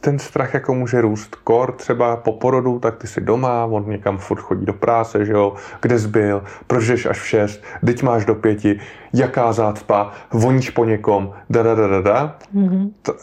ten 0.00 0.18
strach 0.18 0.54
jako 0.54 0.74
může 0.74 1.00
růst. 1.00 1.34
Kor 1.34 1.72
třeba 1.72 2.16
po 2.16 2.32
porodu, 2.32 2.78
tak 2.78 2.96
ty 2.96 3.06
jsi 3.06 3.20
doma, 3.20 3.64
on 3.64 3.90
někam 3.90 4.18
furt 4.18 4.40
chodí 4.40 4.66
do 4.66 4.72
práce, 4.72 5.24
že 5.24 5.32
jo, 5.32 5.54
kde 5.82 5.98
jsi 5.98 6.08
byl, 6.08 6.42
proč 6.66 6.86
jdeš 6.86 7.06
až 7.06 7.20
v 7.20 7.26
šest, 7.26 7.62
teď 7.86 8.02
máš 8.02 8.24
do 8.24 8.34
pěti, 8.34 8.80
jaká 9.12 9.52
zácpa, 9.52 10.12
voníš 10.32 10.70
po 10.70 10.84
někom, 10.84 11.32
da, 11.50 11.62
da, 11.62 11.74
da, 11.74 11.88
da, 11.88 12.00
da. 12.00 12.38
Mm-hmm. 12.54 12.90
To, 13.02 13.14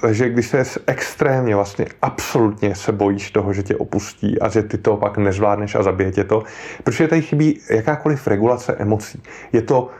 takže 0.00 0.28
když 0.28 0.46
se 0.46 0.64
extrémně, 0.86 1.56
vlastně 1.56 1.86
absolutně 2.02 2.74
se 2.74 2.92
bojíš 2.92 3.30
toho, 3.30 3.52
že 3.52 3.62
tě 3.62 3.76
opustí 3.76 4.40
a 4.40 4.48
že 4.48 4.62
ty 4.62 4.78
to 4.78 4.96
pak 4.96 5.18
nezvládneš 5.18 5.74
a 5.74 5.82
zabije 5.82 6.12
tě 6.12 6.24
to, 6.24 6.42
protože 6.84 7.08
tady 7.08 7.22
chybí 7.22 7.60
jakákoliv 7.70 8.26
regulace 8.26 8.76
emocí. 8.78 9.22
Je 9.52 9.62
to 9.62 9.90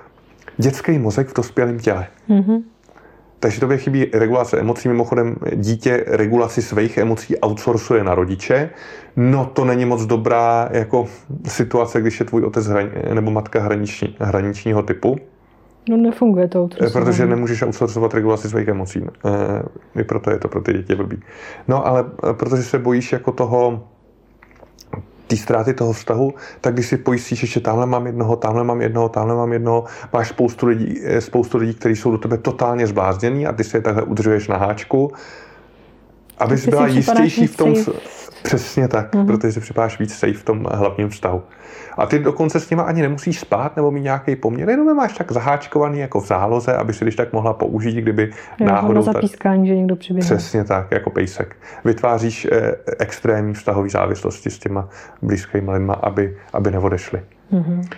dětský 0.57 0.99
mozek 0.99 1.28
v 1.28 1.35
dospělém 1.35 1.78
těle. 1.78 2.07
Mm-hmm. 2.28 2.62
Takže 3.42 3.61
tobě 3.61 3.78
chybí 3.78 4.06
regulace 4.12 4.61
emocí. 4.61 4.88
Mimochodem, 4.88 5.37
dítě 5.54 6.04
regulaci 6.06 6.62
svých 6.62 6.99
emocí 6.99 7.37
outsourcuje 7.44 8.04
na 8.04 8.14
rodiče. 8.14 8.70
No 9.16 9.50
to 9.52 9.64
není 9.64 9.84
moc 9.84 10.06
dobrá 10.06 10.68
jako 10.72 11.06
situace, 11.46 12.00
když 12.00 12.20
je 12.20 12.26
tvůj 12.26 12.44
otec 12.44 12.66
hran, 12.66 12.90
nebo 13.14 13.30
matka 13.30 13.61
hraniční, 13.61 14.16
hraničního 14.20 14.82
typu. 14.82 15.16
No 15.88 15.96
nefunguje 15.96 16.49
to 16.49 16.62
outsourcování. 16.62 17.04
Protože 17.04 17.26
nemůžeš 17.26 17.62
outsourcovat 17.62 18.14
regulaci 18.14 18.49
svých 18.49 18.68
emocí. 18.68 19.04
Eh, 19.96 20.00
I 20.00 20.04
proto 20.04 20.30
je 20.30 20.38
to 20.38 20.49
pro 20.49 20.61
ty 20.61 20.72
děti 20.72 20.94
blbý. 20.94 21.18
No 21.68 21.87
ale 21.87 22.04
eh, 22.30 22.32
protože 22.32 22.62
se 22.62 22.78
bojíš 22.78 23.12
jako 23.12 23.32
toho 23.32 23.88
té 25.32 25.42
ztráty 25.42 25.74
toho 25.74 25.92
vztahu, 25.92 26.34
tak 26.60 26.74
když 26.74 26.86
si 26.86 26.96
pojistíš, 26.96 27.52
že 27.52 27.60
tamhle 27.60 27.86
mám 27.86 28.06
jednoho, 28.06 28.36
tamhle 28.36 28.64
mám 28.64 28.80
jednoho, 28.80 29.08
tamhle 29.08 29.36
mám 29.36 29.52
jednoho, 29.52 29.84
máš 30.12 30.28
spoustu 30.28 30.66
lidí, 30.66 31.00
eh, 31.04 31.20
spoustu 31.20 31.58
lidí, 31.58 31.74
kteří 31.74 31.96
jsou 31.96 32.10
do 32.10 32.18
tebe 32.18 32.38
totálně 32.38 32.86
zbláznění 32.86 33.46
a 33.46 33.52
ty 33.52 33.64
si 33.64 33.76
je 33.76 33.80
takhle 33.80 34.02
udržuješ 34.02 34.48
na 34.48 34.56
háčku, 34.56 35.12
abys 36.38 36.68
byla 36.68 36.86
jistější 36.86 37.46
v 37.46 37.56
tom. 37.56 37.74
Přesně 38.42 38.88
tak, 38.88 39.14
mm-hmm. 39.14 39.26
protože 39.26 39.52
si 39.52 39.61
připadáš 39.61 39.99
víc 39.99 40.14
safe 40.14 40.32
v 40.32 40.44
tom 40.44 40.66
hlavním 40.72 41.08
vztahu. 41.08 41.42
A 41.99 42.06
ty 42.06 42.18
dokonce 42.18 42.61
s 42.61 42.70
nima 42.70 42.82
ani 42.82 43.02
nemusíš 43.02 43.40
spát 43.40 43.76
nebo 43.76 43.90
mít 43.90 44.00
nějaký 44.00 44.37
poměr, 44.37 44.70
jenom 44.70 44.88
je 44.88 44.94
máš 44.94 45.12
tak 45.18 45.32
zaháčkovaný 45.32 45.99
jako 45.99 46.20
v 46.20 46.26
záloze, 46.26 46.76
aby 46.76 46.92
si 46.92 47.04
když 47.04 47.16
tak 47.16 47.32
mohla 47.32 47.52
použít, 47.52 47.96
kdyby 47.96 48.30
jo, 48.61 48.66
náhodou... 48.66 49.06
Na 49.06 49.12
zapískání, 49.12 49.68
že 49.68 49.76
někdo 49.76 49.96
přiběhne. 49.96 50.37
Přesně 50.37 50.64
tak, 50.64 50.90
jako 50.90 51.11
pejsek. 51.11 51.56
Vytváříš 51.84 52.49
eh, 52.52 52.72
extrémní 52.99 53.54
vztahový 53.54 53.90
závislosti 53.90 54.50
s 54.50 54.58
těma 54.58 54.88
blízkými 55.22 55.70
lidma, 55.70 55.94
aby, 55.94 56.37
aby 56.52 56.70
neodešli. 56.70 57.22
Mm-hmm. 57.52 57.88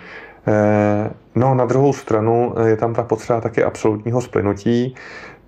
Eh, 0.47 1.09
no, 1.35 1.55
na 1.55 1.65
druhou 1.65 1.93
stranu 1.93 2.53
je 2.65 2.77
tam 2.77 2.93
ta 2.93 3.03
potřeba 3.03 3.41
taky 3.41 3.63
absolutního 3.63 4.21
splynutí, 4.21 4.95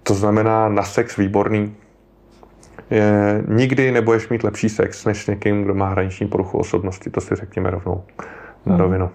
to 0.04 0.14
znamená 0.14 0.70
na 0.70 0.84
sex 0.84 1.18
výborný, 1.18 1.76
je, 2.90 3.44
nikdy 3.48 3.92
nebudeš 3.92 4.30
mít 4.30 4.44
lepší 4.44 4.70
sex 4.70 5.06
než 5.06 5.24
s 5.24 5.28
někým, 5.28 5.64
kdo 5.64 5.74
má 5.74 5.90
hraniční 5.90 6.28
poruchu 6.28 6.58
osobnosti, 6.58 7.10
to 7.10 7.22
si 7.22 7.36
řekněme 7.36 7.70
rovnou 7.70 8.04
na 8.66 8.76
hmm. 8.76 8.82
rovinu. 8.82 9.10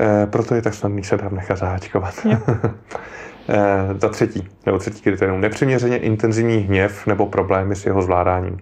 E, 0.00 0.26
proto 0.26 0.54
je 0.54 0.62
tak 0.62 0.74
snadný 0.74 1.04
se 1.04 1.18
tam 1.18 1.34
nechat 1.34 1.58
zaháčkovat. 1.58 2.14
e, 2.26 3.94
za 4.00 4.08
třetí, 4.08 4.48
nebo 4.66 4.78
třetí 4.78 5.02
kritérium, 5.02 5.40
nepřiměřeně 5.40 5.96
intenzivní 5.98 6.56
hněv 6.56 7.06
nebo 7.06 7.26
problémy 7.26 7.76
s 7.76 7.86
jeho 7.86 8.02
zvládáním. 8.02 8.58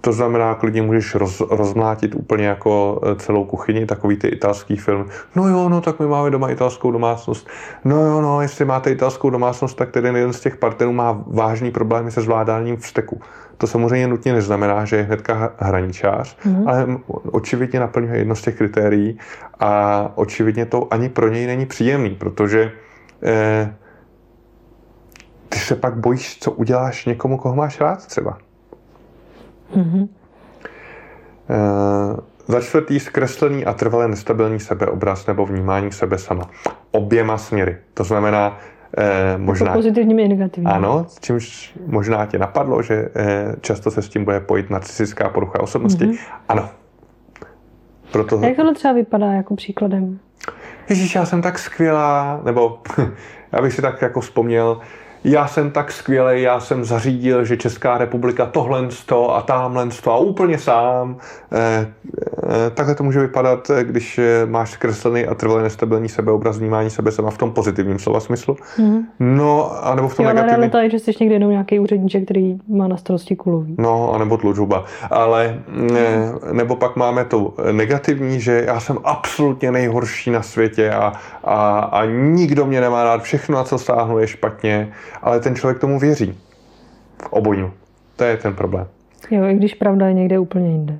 To 0.00 0.12
znamená, 0.12 0.54
klidně 0.54 0.82
můžeš 0.82 1.14
roz, 1.14 1.42
rozmlátit 1.50 2.14
úplně 2.14 2.46
jako 2.46 3.00
e, 3.02 3.16
celou 3.16 3.44
kuchyni, 3.44 3.86
takový 3.86 4.16
ty 4.16 4.28
italský 4.28 4.76
film. 4.76 5.06
No 5.34 5.48
jo, 5.48 5.68
no 5.68 5.80
tak 5.80 5.98
my 5.98 6.06
máme 6.06 6.30
doma 6.30 6.50
italskou 6.50 6.90
domácnost. 6.90 7.48
No 7.84 8.06
jo, 8.06 8.20
no, 8.20 8.40
jestli 8.40 8.64
máte 8.64 8.90
italskou 8.90 9.30
domácnost, 9.30 9.76
tak 9.76 9.90
ten 9.90 10.16
jeden 10.16 10.32
z 10.32 10.40
těch 10.40 10.56
partnerů 10.56 10.92
má 10.92 11.24
vážný 11.26 11.70
problémy 11.70 12.10
se 12.10 12.20
zvládáním 12.20 12.76
vzteku. 12.76 13.20
To 13.56 13.66
samozřejmě 13.66 14.08
nutně 14.08 14.32
neznamená, 14.32 14.84
že 14.84 14.96
je 14.96 15.02
hnedka 15.02 15.52
hraničář, 15.58 16.36
mm-hmm. 16.46 16.68
ale 16.68 16.86
očividně 17.32 17.80
naplňuje 17.80 18.18
jedno 18.18 18.34
z 18.34 18.42
těch 18.42 18.56
kritérií 18.56 19.18
a 19.60 20.12
očividně 20.14 20.66
to 20.66 20.88
ani 20.90 21.08
pro 21.08 21.28
něj 21.28 21.46
není 21.46 21.66
příjemný, 21.66 22.10
protože 22.10 22.72
eh, 23.22 23.74
ty 25.48 25.58
se 25.58 25.76
pak 25.76 25.96
bojíš, 25.96 26.38
co 26.40 26.50
uděláš 26.52 27.06
někomu, 27.06 27.38
koho 27.38 27.54
máš 27.54 27.80
rád 27.80 28.06
třeba. 28.06 28.38
Mm-hmm. 29.76 30.08
za 32.48 32.60
čtvrtý 32.60 33.00
zkreslený 33.00 33.64
a 33.64 33.72
trvalé 33.72 34.08
nestabilní 34.08 34.60
sebeobraz 34.60 35.26
nebo 35.26 35.46
vnímání 35.46 35.92
sebe 35.92 36.18
sama. 36.18 36.50
Oběma 36.90 37.38
směry. 37.38 37.76
To 37.94 38.04
znamená, 38.04 38.58
Eh, 38.96 39.38
možná, 39.38 39.66
jako 39.66 39.78
pozitivními 39.78 40.22
i 40.22 40.28
negativními. 40.28 40.72
Ano, 40.72 41.06
s 41.08 41.20
čímž 41.20 41.72
možná 41.86 42.26
tě 42.26 42.38
napadlo, 42.38 42.82
že 42.82 43.08
eh, 43.16 43.54
často 43.60 43.90
se 43.90 44.02
s 44.02 44.08
tím 44.08 44.24
bude 44.24 44.40
pojít 44.40 44.70
narcistická 44.70 45.28
porucha 45.28 45.60
osobnosti. 45.60 46.04
Mm-hmm. 46.04 46.18
Ano. 46.48 46.68
Proto... 48.12 48.40
Jak 48.42 48.56
tohle 48.56 48.74
třeba 48.74 48.94
vypadá 48.94 49.32
jako 49.32 49.56
příkladem? 49.56 50.18
Ježíš, 50.88 51.14
já 51.14 51.24
jsem 51.24 51.42
tak 51.42 51.58
skvělá, 51.58 52.40
nebo 52.44 52.78
já 53.52 53.62
bych 53.62 53.72
si 53.72 53.82
tak 53.82 54.02
jako 54.02 54.20
vzpomněl, 54.20 54.80
já 55.24 55.46
jsem 55.46 55.70
tak 55.70 55.92
skvělý, 55.92 56.42
já 56.42 56.60
jsem 56.60 56.84
zařídil, 56.84 57.44
že 57.44 57.56
Česká 57.56 57.98
republika 57.98 58.46
tohle 58.46 58.88
to 59.06 59.36
a 59.36 59.42
tamhle 59.42 59.88
to 60.04 60.12
a 60.12 60.18
úplně 60.18 60.58
sám. 60.58 61.16
Eh, 61.52 61.86
eh, 62.42 62.70
takhle 62.70 62.94
to 62.94 63.04
může 63.04 63.20
vypadat, 63.20 63.70
eh, 63.70 63.84
když 63.84 64.20
máš 64.46 64.70
zkreslený 64.70 65.26
a 65.26 65.34
trvalý 65.34 65.62
nestabilní 65.62 66.08
sebeobraz 66.08 66.58
vnímání 66.58 66.90
sebe 66.90 67.12
sama 67.12 67.30
v 67.30 67.38
tom 67.38 67.52
pozitivním 67.52 67.98
slova 67.98 68.20
smyslu. 68.20 68.56
Mm. 68.78 69.02
No, 69.20 69.84
anebo 69.86 70.08
v 70.08 70.16
tom 70.16 70.24
jo, 70.24 70.28
negativním. 70.28 70.56
realita 70.56 70.82
je, 70.82 70.90
že 70.90 70.98
jsi 70.98 71.12
někdy 71.20 71.34
jenom 71.34 71.50
nějaký 71.50 71.78
úředníček, 71.78 72.24
který 72.24 72.58
má 72.68 72.88
na 72.88 72.96
starosti 72.96 73.36
kulový. 73.36 73.74
No, 73.78 74.12
anebo 74.14 74.36
tlučuba. 74.36 74.84
Ale 75.10 75.58
ne, 75.68 76.32
nebo 76.52 76.76
pak 76.76 76.96
máme 76.96 77.24
to 77.24 77.54
negativní, 77.72 78.40
že 78.40 78.64
já 78.66 78.80
jsem 78.80 78.98
absolutně 79.04 79.72
nejhorší 79.72 80.30
na 80.30 80.42
světě 80.42 80.90
a, 80.90 81.12
a, 81.44 81.78
a 81.78 82.04
nikdo 82.04 82.66
mě 82.66 82.80
nemá 82.80 83.04
rád, 83.04 83.22
všechno, 83.22 83.56
na 83.56 83.64
co 83.64 83.78
stáhnu, 83.78 84.18
je 84.18 84.26
špatně 84.26 84.92
ale 85.22 85.40
ten 85.40 85.54
člověk 85.54 85.78
tomu 85.78 85.98
věří. 85.98 86.38
Obojnu. 87.30 87.72
To 88.16 88.24
je 88.24 88.36
ten 88.36 88.54
problém. 88.54 88.86
Jo, 89.30 89.44
i 89.44 89.54
když 89.54 89.74
pravda 89.74 90.06
je 90.06 90.14
někde 90.14 90.38
úplně 90.38 90.70
jinde. 90.70 90.98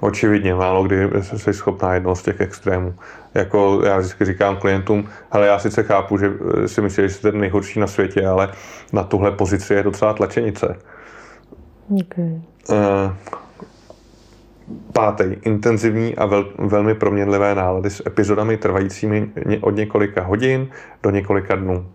Očividně, 0.00 0.54
málo 0.54 0.84
kdy 0.84 1.10
jsi 1.22 1.52
schopná 1.52 1.94
jednoho 1.94 2.16
z 2.16 2.22
těch 2.22 2.40
extrémů. 2.40 2.94
Jako 3.34 3.82
já 3.84 3.98
vždycky 3.98 4.24
říkám 4.24 4.56
klientům, 4.56 5.08
ale 5.30 5.46
já 5.46 5.58
sice 5.58 5.82
chápu, 5.82 6.18
že 6.18 6.32
si 6.66 6.80
myslíš, 6.80 7.10
že 7.10 7.14
jsi 7.14 7.22
ten 7.22 7.40
nejhorší 7.40 7.80
na 7.80 7.86
světě, 7.86 8.26
ale 8.26 8.48
na 8.92 9.02
tuhle 9.02 9.32
pozici 9.32 9.74
je 9.74 9.82
docela 9.82 10.14
tlačenice. 10.14 10.76
Okay. 12.00 12.40
Uh, 12.70 13.12
pátý. 14.92 15.24
Intenzivní 15.42 16.16
a 16.16 16.26
vel, 16.26 16.52
velmi 16.58 16.94
proměnlivé 16.94 17.54
nálady 17.54 17.90
s 17.90 18.02
epizodami 18.06 18.56
trvajícími 18.56 19.30
od 19.60 19.70
několika 19.70 20.22
hodin 20.22 20.68
do 21.02 21.10
několika 21.10 21.56
dnů 21.56 21.86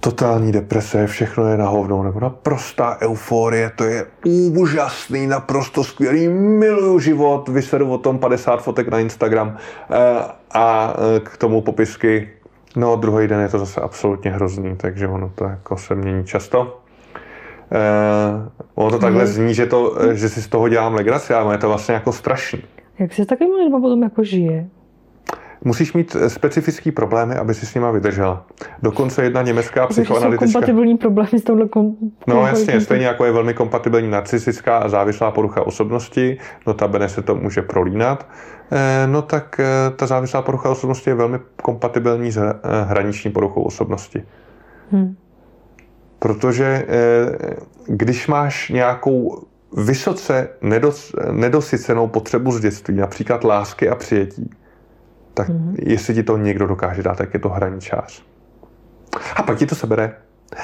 totální 0.00 0.52
deprese, 0.52 1.06
všechno 1.06 1.46
je 1.46 1.56
na 1.56 1.68
hovno, 1.68 2.02
nebo 2.02 2.20
naprostá 2.20 2.98
euforie, 3.02 3.70
to 3.76 3.84
je 3.84 4.06
úžasný, 4.56 5.26
naprosto 5.26 5.84
skvělý, 5.84 6.28
miluju 6.28 6.98
život, 6.98 7.48
vysedu 7.48 7.90
o 7.90 7.98
tom 7.98 8.18
50 8.18 8.62
fotek 8.62 8.88
na 8.88 8.98
Instagram 8.98 9.56
eh, 9.56 9.96
a 10.50 10.94
eh, 11.16 11.20
k 11.20 11.36
tomu 11.36 11.60
popisky, 11.60 12.28
no 12.76 12.96
druhý 12.96 13.28
den 13.28 13.40
je 13.40 13.48
to 13.48 13.58
zase 13.58 13.80
absolutně 13.80 14.30
hrozný, 14.30 14.76
takže 14.76 15.08
ono 15.08 15.32
to 15.34 15.44
jako 15.44 15.76
se 15.76 15.94
mění 15.94 16.24
často. 16.24 16.80
Eh, 17.72 18.50
ono 18.74 18.90
to 18.90 18.98
takhle 18.98 19.24
mhm. 19.24 19.32
zní, 19.32 19.54
že, 19.54 19.66
to, 19.66 19.96
že 20.12 20.28
si 20.28 20.42
z 20.42 20.48
toho 20.48 20.68
dělám 20.68 20.94
legraci, 20.94 21.34
ale 21.34 21.54
je 21.54 21.58
to 21.58 21.68
vlastně 21.68 21.94
jako 21.94 22.12
strašný. 22.12 22.62
Jak 22.98 23.12
se 23.12 23.24
s 23.24 23.26
takovými 23.26 23.56
lidmi 23.56 23.80
potom 23.80 24.02
jako 24.02 24.24
žije? 24.24 24.68
Musíš 25.64 25.92
mít 25.92 26.16
eh, 26.20 26.30
specifický 26.30 26.90
problémy, 26.90 27.34
aby 27.34 27.54
si 27.54 27.66
s 27.66 27.74
nima 27.74 27.90
vydržela. 27.90 28.46
Dokonce 28.82 29.22
jedna 29.22 29.42
německá 29.42 29.86
psychoanalytička... 29.86 30.46
Jsou 30.46 30.52
kompatibilní 30.52 30.96
problémy 30.96 31.38
s 31.38 31.42
touhle 31.42 31.68
kom... 31.68 31.96
No 32.26 32.46
jasně, 32.46 32.80
stejně 32.80 33.06
jako 33.06 33.24
je 33.24 33.32
velmi 33.32 33.54
kompatibilní 33.54 34.10
narcistická 34.10 34.78
a 34.78 34.88
závislá 34.88 35.30
porucha 35.30 35.66
osobnosti, 35.66 36.38
notabene 36.66 37.08
se 37.08 37.22
to 37.22 37.34
může 37.34 37.62
prolínat, 37.62 38.26
eh, 38.72 39.06
no 39.06 39.22
tak 39.22 39.60
eh, 39.60 39.90
ta 39.96 40.06
závislá 40.06 40.42
porucha 40.42 40.70
osobnosti 40.70 41.10
je 41.10 41.14
velmi 41.14 41.38
kompatibilní 41.62 42.30
s 42.30 42.40
hraniční 42.84 43.30
poruchou 43.30 43.62
osobnosti. 43.62 44.22
Hmm. 44.92 45.16
Protože 46.18 46.86
když 47.86 48.28
máš 48.28 48.68
nějakou 48.68 49.44
vysoce 49.76 50.48
nedos, 50.62 51.14
nedosycenou 51.30 52.06
potřebu 52.06 52.52
z 52.52 52.60
dětství, 52.60 52.96
například 52.96 53.44
lásky 53.44 53.88
a 53.88 53.94
přijetí, 53.94 54.50
tak 55.40 55.48
mm-hmm. 55.48 55.74
jestli 55.78 56.14
ti 56.14 56.22
to 56.22 56.36
někdo 56.36 56.66
dokáže 56.66 57.02
dát, 57.02 57.18
tak 57.18 57.34
je 57.34 57.40
to 57.40 57.48
hraničář. 57.48 58.22
A 59.36 59.42
pak 59.42 59.58
ti 59.58 59.66
to 59.66 59.74
sebere. 59.74 60.12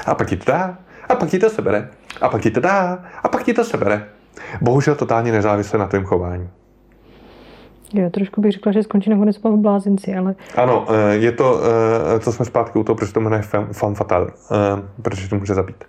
A 0.06 0.14
pak 0.14 0.28
ti 0.28 0.36
to 0.36 0.52
dá. 0.52 0.78
A 1.08 1.14
pak 1.14 1.28
ti 1.28 1.38
to 1.38 1.50
sebere. 1.50 1.88
A 2.20 2.28
pak 2.28 2.42
ti 2.42 2.50
to 2.50 2.60
dá. 2.60 3.04
A 3.22 3.28
pak 3.28 3.42
ti 3.42 3.54
to 3.54 3.64
sebere. 3.64 4.06
Bohužel 4.60 4.94
totálně 4.94 5.32
nezávisle 5.32 5.78
na 5.78 5.86
tvém 5.86 6.04
chování. 6.04 6.48
Jo, 7.94 8.10
trošku 8.10 8.40
bych 8.40 8.52
řekla, 8.52 8.72
že 8.72 8.82
skončí 8.82 9.10
nakonec 9.10 9.36
v 9.38 9.56
blázinci, 9.56 10.14
ale... 10.14 10.34
Ano, 10.56 10.86
eh, 10.90 11.14
je 11.16 11.32
to, 11.32 11.60
co 12.20 12.30
eh, 12.30 12.32
jsme 12.32 12.44
zpátky 12.44 12.78
u 12.78 12.84
toho, 12.84 12.96
protože 12.96 13.12
to 13.12 13.20
jmenuje 13.20 13.42
fan 13.72 13.94
fatal, 13.94 14.30
eh, 14.30 14.82
protože 15.02 15.28
to 15.28 15.36
může 15.36 15.54
zabít. 15.54 15.84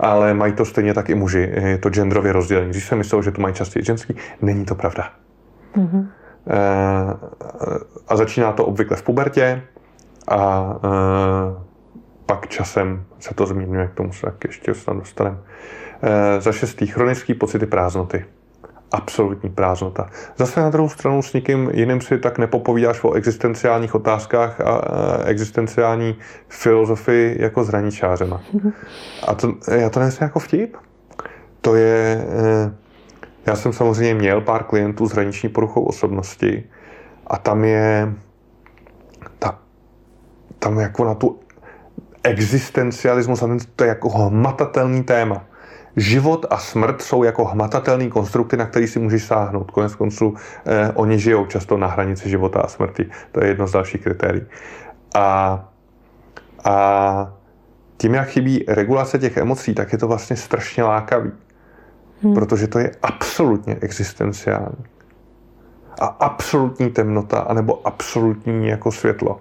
Ale 0.00 0.34
mají 0.34 0.52
to 0.52 0.64
stejně 0.64 0.94
tak 0.94 1.10
i 1.10 1.14
muži. 1.14 1.52
Je 1.54 1.78
to 1.78 1.90
genderově 1.90 2.32
rozdělení. 2.32 2.70
Když 2.70 2.84
jsem 2.84 2.98
myslel, 2.98 3.22
že 3.22 3.30
to 3.30 3.42
mají 3.42 3.54
častěji 3.54 3.84
ženský, 3.84 4.14
není 4.42 4.64
to 4.64 4.74
pravda. 4.74 5.10
Mm-hmm. 5.76 6.06
A 8.08 8.16
začíná 8.16 8.52
to 8.52 8.66
obvykle 8.66 8.96
v 8.96 9.02
pubertě 9.02 9.62
a 10.28 10.74
pak 12.26 12.48
časem 12.48 13.04
se 13.18 13.34
to 13.34 13.46
změňuje, 13.46 13.88
k 13.88 13.94
tomu 13.94 14.12
se 14.12 14.26
tak 14.26 14.44
ještě 14.44 14.74
snad 14.74 14.96
dostaneme. 14.96 15.38
Za 16.38 16.52
šestý, 16.52 16.86
chronický 16.86 17.34
pocity 17.34 17.66
prázdnoty 17.66 18.24
absolutní 18.92 19.50
prázdnota. 19.50 20.10
Zase 20.36 20.60
na 20.60 20.70
druhou 20.70 20.88
stranu 20.88 21.22
s 21.22 21.32
nikým 21.32 21.70
jiným 21.74 22.00
si 22.00 22.18
tak 22.18 22.38
nepopovídáš 22.38 23.04
o 23.04 23.12
existenciálních 23.12 23.94
otázkách 23.94 24.60
a 24.60 24.80
existenciální 25.24 26.16
filozofii 26.48 27.42
jako 27.42 27.64
s 27.64 27.68
hraničářema. 27.68 28.40
A 29.26 29.34
to, 29.34 29.54
já 29.72 29.90
to 29.90 30.00
nejsem 30.00 30.24
jako 30.24 30.38
vtip. 30.38 30.76
To 31.60 31.74
je... 31.74 32.24
Já 33.48 33.56
jsem 33.56 33.72
samozřejmě 33.72 34.14
měl 34.14 34.40
pár 34.40 34.64
klientů 34.64 35.08
s 35.08 35.12
hraniční 35.12 35.48
poruchou 35.48 35.82
osobnosti 35.82 36.64
a 37.26 37.38
tam 37.38 37.64
je 37.64 38.14
ta, 39.38 39.58
tam 40.58 40.78
jako 40.78 41.04
na 41.04 41.14
tu 41.14 41.40
existencialismus, 42.22 43.40
to 43.76 43.84
je 43.84 43.88
jako 43.88 44.08
hmatatelný 44.08 45.02
téma 45.02 45.44
život 45.96 46.46
a 46.50 46.58
smrt 46.58 47.02
jsou 47.02 47.22
jako 47.22 47.44
hmatatelné 47.44 48.08
konstrukty, 48.08 48.56
na 48.56 48.66
který 48.66 48.86
si 48.86 48.98
můžeš 48.98 49.24
sáhnout. 49.24 49.70
Konec 49.70 49.94
konců 49.94 50.34
eh, 50.66 50.92
oni 50.94 51.18
žijou 51.18 51.46
často 51.46 51.76
na 51.76 51.86
hranici 51.86 52.28
života 52.28 52.60
a 52.60 52.68
smrti. 52.68 53.10
To 53.32 53.40
je 53.40 53.48
jedno 53.48 53.66
z 53.66 53.72
dalších 53.72 54.02
kritérií. 54.02 54.42
A, 55.14 55.68
a 56.64 57.32
tím, 57.96 58.14
jak 58.14 58.28
chybí 58.28 58.64
regulace 58.68 59.18
těch 59.18 59.36
emocí, 59.36 59.74
tak 59.74 59.92
je 59.92 59.98
to 59.98 60.08
vlastně 60.08 60.36
strašně 60.36 60.82
lákavý. 60.82 61.32
Hmm. 62.22 62.34
Protože 62.34 62.66
to 62.66 62.78
je 62.78 62.90
absolutně 63.02 63.76
existenciální. 63.80 64.84
A 66.00 66.06
absolutní 66.06 66.90
temnota, 66.90 67.38
anebo 67.38 67.86
absolutní 67.86 68.68
jako 68.68 68.92
světlo. 68.92 69.40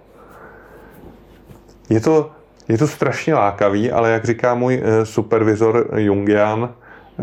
Je 1.89 1.99
to, 1.99 2.31
je 2.67 2.77
to 2.77 2.87
strašně 2.87 3.33
lákavý, 3.33 3.91
ale 3.91 4.11
jak 4.11 4.25
říká 4.25 4.55
můj 4.55 4.81
eh, 4.83 5.05
supervizor 5.05 5.89
Jungian, 5.95 6.73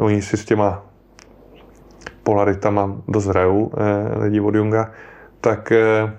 oni 0.01 0.23
si 0.23 0.37
s 0.37 0.45
těma 0.45 0.83
polaritama 2.23 2.97
dost 3.09 3.27
hrajou, 3.27 3.73
eh, 3.77 4.19
lidi 4.19 4.41
od 4.41 4.55
Junga, 4.55 4.91
tak 5.41 5.73
eh, 5.73 6.13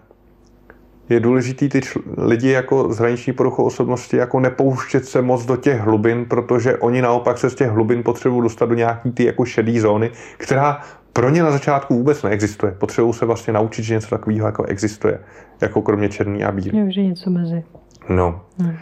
je 1.10 1.20
důležitý 1.20 1.70
ty 1.70 1.82
lidi 2.18 2.50
jako 2.50 2.94
zhraniční 2.94 3.34
poruchu 3.34 3.64
osobnosti 3.64 4.18
jako 4.18 4.40
nepouštět 4.40 5.06
se 5.06 5.22
moc 5.22 5.46
do 5.46 5.58
těch 5.58 5.80
hlubin, 5.80 6.26
protože 6.26 6.78
oni 6.78 7.02
naopak 7.02 7.38
se 7.38 7.50
z 7.50 7.56
těch 7.56 7.70
hlubin 7.70 8.04
potřebují 8.04 8.42
dostat 8.42 8.70
do 8.70 8.76
nějaký 8.76 9.12
ty 9.12 9.26
jako 9.26 9.46
šedý 9.46 9.80
zóny, 9.80 10.12
která 10.38 10.82
pro 11.14 11.30
ně 11.30 11.44
na 11.44 11.52
začátku 11.52 11.96
vůbec 11.96 12.24
neexistuje. 12.24 12.72
Potřebují 12.72 13.14
se 13.14 13.26
vlastně 13.26 13.54
naučit, 13.54 13.84
že 13.84 13.94
něco 13.94 14.10
takového 14.10 14.46
jako 14.46 14.64
existuje, 14.64 15.20
jako 15.62 15.82
kromě 15.82 16.10
černý 16.10 16.44
a 16.44 16.52
bílý. 16.52 16.78
Je, 16.78 16.92
že 16.92 17.04
něco 17.04 17.30
mezi. 17.30 17.64
No. 18.10 18.42
Hmm. 18.60 18.76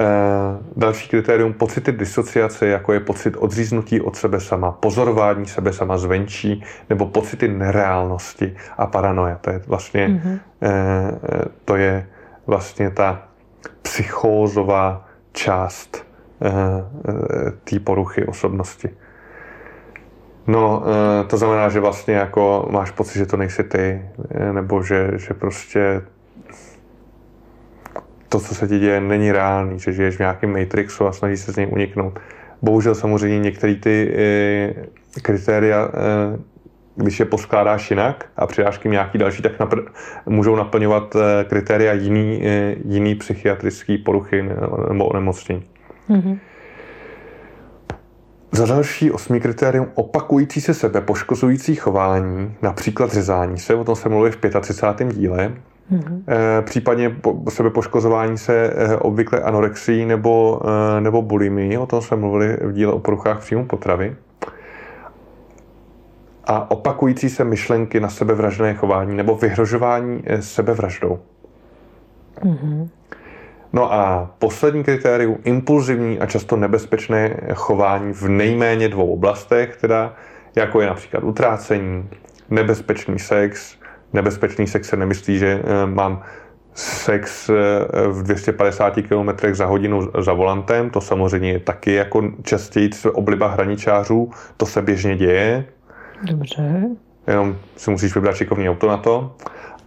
Eh, 0.00 0.58
další 0.76 1.08
kritérium 1.08 1.52
pocity 1.52 1.92
disociace, 1.92 2.66
jako 2.66 2.92
je 2.92 3.00
pocit 3.00 3.36
odříznutí 3.36 4.00
od 4.00 4.16
sebe 4.16 4.40
sama, 4.40 4.72
pozorování 4.72 5.46
sebe 5.46 5.72
sama 5.72 5.98
zvenčí, 5.98 6.64
nebo 6.90 7.06
pocity 7.06 7.48
nereálnosti 7.48 8.56
a 8.76 8.86
paranoje. 8.86 9.36
To 9.40 9.50
je 9.50 9.62
vlastně, 9.66 10.08
mm-hmm. 10.08 10.38
to 11.64 11.76
je 11.76 12.06
vlastně 12.46 12.90
ta 12.90 13.22
psychózová 13.82 15.08
část 15.32 16.06
té 17.64 17.80
poruchy 17.80 18.26
osobnosti. 18.26 18.90
No, 20.46 20.82
to 21.26 21.36
znamená, 21.36 21.68
že 21.68 21.80
vlastně 21.80 22.14
jako 22.14 22.68
máš 22.70 22.90
pocit, 22.90 23.18
že 23.18 23.26
to 23.26 23.36
nejsi 23.36 23.64
ty, 23.64 24.08
nebo 24.52 24.82
že, 24.82 25.10
že 25.16 25.34
prostě 25.34 26.02
to, 28.28 28.40
co 28.40 28.54
se 28.54 28.68
ti 28.68 28.78
děje, 28.78 29.00
není 29.00 29.32
reálný, 29.32 29.78
že 29.78 29.92
žiješ 29.92 30.16
v 30.16 30.18
nějakém 30.18 30.52
matrixu 30.52 31.06
a 31.06 31.12
snažíš 31.12 31.40
se 31.40 31.52
z 31.52 31.56
něj 31.56 31.68
uniknout. 31.70 32.18
Bohužel 32.62 32.94
samozřejmě 32.94 33.38
některé 33.38 33.74
ty 33.74 34.14
e, 34.16 35.20
kritéria, 35.20 35.88
e, 35.88 36.38
když 36.96 37.20
je 37.20 37.26
poskládáš 37.26 37.90
jinak 37.90 38.26
a 38.36 38.46
přidáš 38.46 38.78
k 38.78 38.84
nějaký 38.84 39.18
další, 39.18 39.42
tak 39.42 39.58
napr- 39.58 39.86
můžou 40.26 40.56
naplňovat 40.56 41.16
e, 41.16 41.44
kritéria 41.44 41.92
jiný, 41.92 42.40
e, 42.46 42.76
jiný 42.84 43.14
psychiatrický 43.14 43.98
poruchy 43.98 44.42
nebo 44.88 45.06
onemocnění. 45.06 45.64
Mm-hmm. 46.10 46.38
Za 48.52 48.66
další 48.66 49.10
osmý 49.10 49.40
kritérium 49.40 49.86
opakující 49.94 50.60
se 50.60 50.74
sebe 50.74 51.00
poškozující 51.00 51.74
chování, 51.74 52.54
například 52.62 53.12
řezání 53.12 53.58
se, 53.58 53.74
o 53.74 53.84
tom 53.84 53.96
se 53.96 54.08
mluví 54.08 54.30
v 54.30 54.60
35. 54.60 55.14
díle, 55.14 55.52
Mm-hmm. 55.92 56.22
Případně 56.62 57.16
sebepoškozování 57.48 58.38
se 58.38 58.72
eh, 58.76 58.96
obvykle 58.96 59.40
anorexí 59.40 60.04
nebo, 60.04 60.60
eh, 60.64 61.00
nebo 61.00 61.22
bulimii, 61.22 61.78
o 61.78 61.86
tom 61.86 62.02
jsme 62.02 62.16
mluvili 62.16 62.56
v 62.62 62.72
díle 62.72 62.92
o 62.92 62.98
poruchách 62.98 63.40
příjmu 63.40 63.66
potravy. 63.66 64.16
A 66.44 66.70
opakující 66.70 67.30
se 67.30 67.44
myšlenky 67.44 68.00
na 68.00 68.08
sebevražné 68.08 68.74
chování 68.74 69.16
nebo 69.16 69.36
vyhrožování 69.36 70.22
sebevraždou. 70.40 71.18
Mm-hmm. 72.40 72.88
No 73.72 73.92
a 73.92 74.30
poslední 74.38 74.84
kritérium, 74.84 75.36
impulzivní 75.44 76.18
a 76.18 76.26
často 76.26 76.56
nebezpečné 76.56 77.40
chování 77.54 78.12
v 78.12 78.28
nejméně 78.28 78.88
dvou 78.88 79.12
oblastech, 79.12 79.76
teda 79.76 80.14
jako 80.56 80.80
je 80.80 80.86
například 80.86 81.24
utrácení, 81.24 82.08
nebezpečný 82.50 83.18
sex, 83.18 83.77
nebezpečný 84.12 84.66
sex 84.66 84.88
se 84.88 84.96
nemyslí, 84.96 85.38
že 85.38 85.62
eh, 85.64 85.86
mám 85.86 86.22
sex 86.74 87.50
eh, 87.50 87.54
v 88.08 88.22
250 88.22 88.94
km 88.94 89.54
za 89.54 89.66
hodinu 89.66 90.10
za 90.18 90.32
volantem, 90.32 90.90
to 90.90 91.00
samozřejmě 91.00 91.52
je 91.52 91.58
taky 91.58 91.92
jako 91.92 92.22
častěji 92.42 92.90
obliba 93.12 93.48
hraničářů, 93.48 94.30
to 94.56 94.66
se 94.66 94.82
běžně 94.82 95.16
děje. 95.16 95.64
Dobře. 96.22 96.82
Jenom 97.26 97.56
si 97.76 97.90
musíš 97.90 98.14
vybrat 98.14 98.36
šikovný 98.36 98.70
auto 98.70 98.88
na 98.88 98.96
to, 98.96 99.36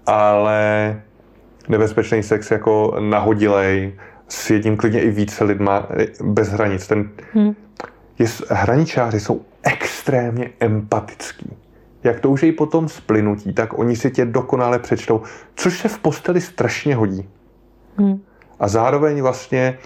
ale 0.06 1.02
nebezpečný 1.70 2.24
sex 2.24 2.52
jako 2.52 2.96
nahodilej, 3.00 3.94
s 4.28 4.50
jedním 4.50 4.78
klidně 4.78 5.02
i 5.02 5.12
více 5.12 5.44
lidma, 5.44 5.88
eh, 5.90 6.06
bez 6.24 6.50
hranic. 6.50 6.88
Ten, 6.88 7.10
hmm. 7.34 7.56
je, 8.20 8.26
hraničáři 8.50 9.20
jsou 9.20 9.42
extrémně 9.64 10.50
empatický 10.60 11.58
jak 12.04 12.20
toužejí 12.20 12.52
potom 12.52 12.90
splynutí, 12.90 13.54
tak 13.54 13.80
oni 13.80 13.96
si 13.96 14.12
tě 14.12 14.26
dokonale 14.26 14.80
přečtou, 14.80 15.22
což 15.56 15.80
se 15.80 15.88
v 15.88 16.00
posteli 16.00 16.42
strašně 16.42 16.96
hodí. 16.96 17.30
Hmm. 17.98 18.22
A 18.60 18.68
zároveň 18.68 19.22
vlastně 19.22 19.78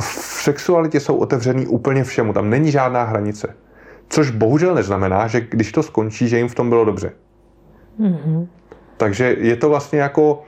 v 0.00 0.42
sexualitě 0.42 1.00
jsou 1.00 1.16
otevřený 1.16 1.66
úplně 1.66 2.04
všemu, 2.04 2.32
tam 2.32 2.50
není 2.50 2.70
žádná 2.70 3.04
hranice. 3.04 3.56
Což 4.08 4.30
bohužel 4.30 4.74
neznamená, 4.74 5.26
že 5.26 5.40
když 5.40 5.72
to 5.72 5.82
skončí, 5.82 6.28
že 6.28 6.38
jim 6.38 6.48
v 6.48 6.54
tom 6.54 6.68
bylo 6.68 6.84
dobře. 6.84 7.12
hmm 7.98 8.48
Takže 8.96 9.36
je 9.38 9.56
to 9.56 9.68
vlastně 9.68 9.98
jako 9.98 10.42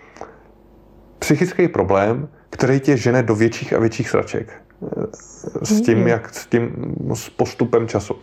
psychický 1.18 1.68
problém, 1.68 2.29
který 2.50 2.81
tě 2.81 2.96
žene 2.96 3.22
do 3.22 3.35
větších 3.35 3.72
a 3.72 3.79
větších 3.79 4.09
sraček. 4.09 4.62
S 5.62 5.81
tím, 5.81 5.98
hmm 5.98 6.09
jak 6.09 6.35
s 6.35 6.46
tím 6.46 6.94
s 7.14 7.31
postupem 7.31 7.88
času. 7.88 8.16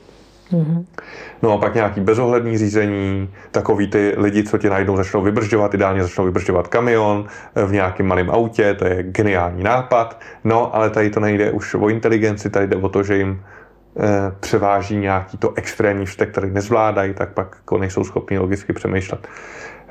No 1.41 1.53
a 1.53 1.57
pak 1.57 1.75
nějaký 1.75 2.01
bezohledný 2.01 2.57
řízení, 2.57 3.29
takový 3.51 3.87
ty 3.87 4.13
lidi, 4.17 4.43
co 4.43 4.57
ti 4.57 4.69
najdou, 4.69 4.97
začnou 4.97 5.21
vybržďovat, 5.21 5.73
ideálně 5.73 6.03
začnou 6.03 6.25
vybržďovat 6.25 6.67
kamion 6.67 7.25
eh, 7.55 7.65
v 7.65 7.71
nějakém 7.71 8.05
malém 8.05 8.29
autě, 8.29 8.73
to 8.73 8.85
je 8.85 9.03
geniální 9.03 9.63
nápad. 9.63 10.19
No, 10.43 10.75
ale 10.75 10.89
tady 10.89 11.09
to 11.09 11.19
nejde 11.19 11.51
už 11.51 11.73
o 11.75 11.89
inteligenci, 11.89 12.49
tady 12.49 12.67
jde 12.67 12.75
o 12.75 12.89
to, 12.89 13.03
že 13.03 13.17
jim 13.17 13.43
e, 13.99 14.31
převáží 14.39 14.97
nějaký 14.97 15.37
to 15.37 15.53
extrémní 15.55 16.05
vztek, 16.05 16.31
který 16.31 16.51
nezvládají, 16.51 17.13
tak 17.13 17.33
pak 17.33 17.55
jako 17.59 17.77
nejsou 17.77 18.03
schopni 18.03 18.39
logicky 18.39 18.73
přemýšlet. 18.73 19.27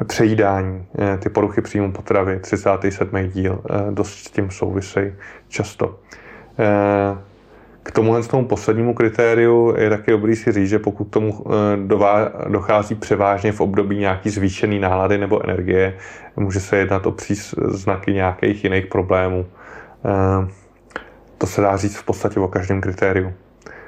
Přejídání, 0.07 0.87
e, 0.99 1.19
ty 1.19 1.29
poruchy 1.29 1.61
příjmu 1.61 1.93
potravy, 1.93 2.39
37. 2.41 3.29
díl, 3.29 3.63
e, 3.71 3.93
dost 3.93 4.19
s 4.19 4.31
tím 4.31 4.51
souvisejí 4.51 5.13
často. 5.49 5.99
E, 6.59 7.36
K 7.87 7.91
tomuhle 7.91 8.23
tomu 8.23 8.47
poslednímu 8.47 8.95
kritériu 8.95 9.75
je 9.79 9.91
taky 9.91 10.11
dobrý 10.11 10.37
si 10.37 10.53
říct, 10.53 10.69
že 10.69 10.79
pokud 10.79 11.05
tomu 11.05 11.45
eh, 11.47 12.49
dochází 12.49 12.95
převážně 12.95 13.53
v 13.53 13.61
období 13.61 13.99
nějaký 13.99 14.31
zvýšený 14.31 14.79
nálady 14.79 15.19
nebo 15.19 15.45
energie, 15.45 15.95
může 16.37 16.61
se 16.61 16.77
jednat 16.77 17.07
o 17.07 17.13
příznaky 17.13 18.13
nějakých 18.13 18.65
jiných 18.65 18.87
problémů. 18.87 19.47
Eh, 20.05 20.49
to 21.39 21.47
se 21.47 21.61
dá 21.61 21.77
říct 21.77 21.97
v 21.97 22.05
podstatě 22.05 22.41
o 22.41 22.49
každém 22.49 22.81
kritériu. 22.81 23.33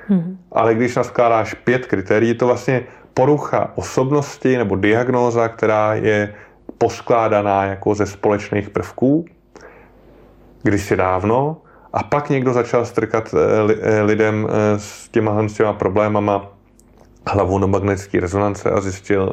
Hmm. 0.09 0.39
Ale 0.53 0.75
když 0.75 0.97
naskládáš 0.97 1.55
pět 1.55 1.87
kritérií, 1.87 2.29
je 2.29 2.35
to 2.35 2.47
vlastně 2.47 2.83
porucha 3.15 3.73
osobnosti 3.75 4.59
nebo 4.59 4.77
diagnóza, 4.77 5.49
která 5.49 5.95
je 5.95 6.35
poskládaná 6.79 7.65
jako 7.65 7.95
ze 7.95 8.07
společných 8.07 8.71
prvků, 8.71 9.25
kdysi 10.63 10.97
dávno, 10.97 11.57
a 11.93 12.03
pak 12.03 12.31
někdo 12.31 12.53
začal 12.53 12.87
strkat 12.87 13.35
eh, 13.35 13.75
eh, 13.81 14.03
lidem 14.03 14.49
eh, 14.51 14.79
s 14.79 15.09
těma, 15.09 15.49
s 15.49 15.53
těma 15.53 15.73
problémama 15.73 16.53
hlavu 17.27 17.59
do 17.59 17.69
magnetické 17.69 18.21
rezonance 18.21 18.71
a 18.71 18.81
zjistil, 18.81 19.33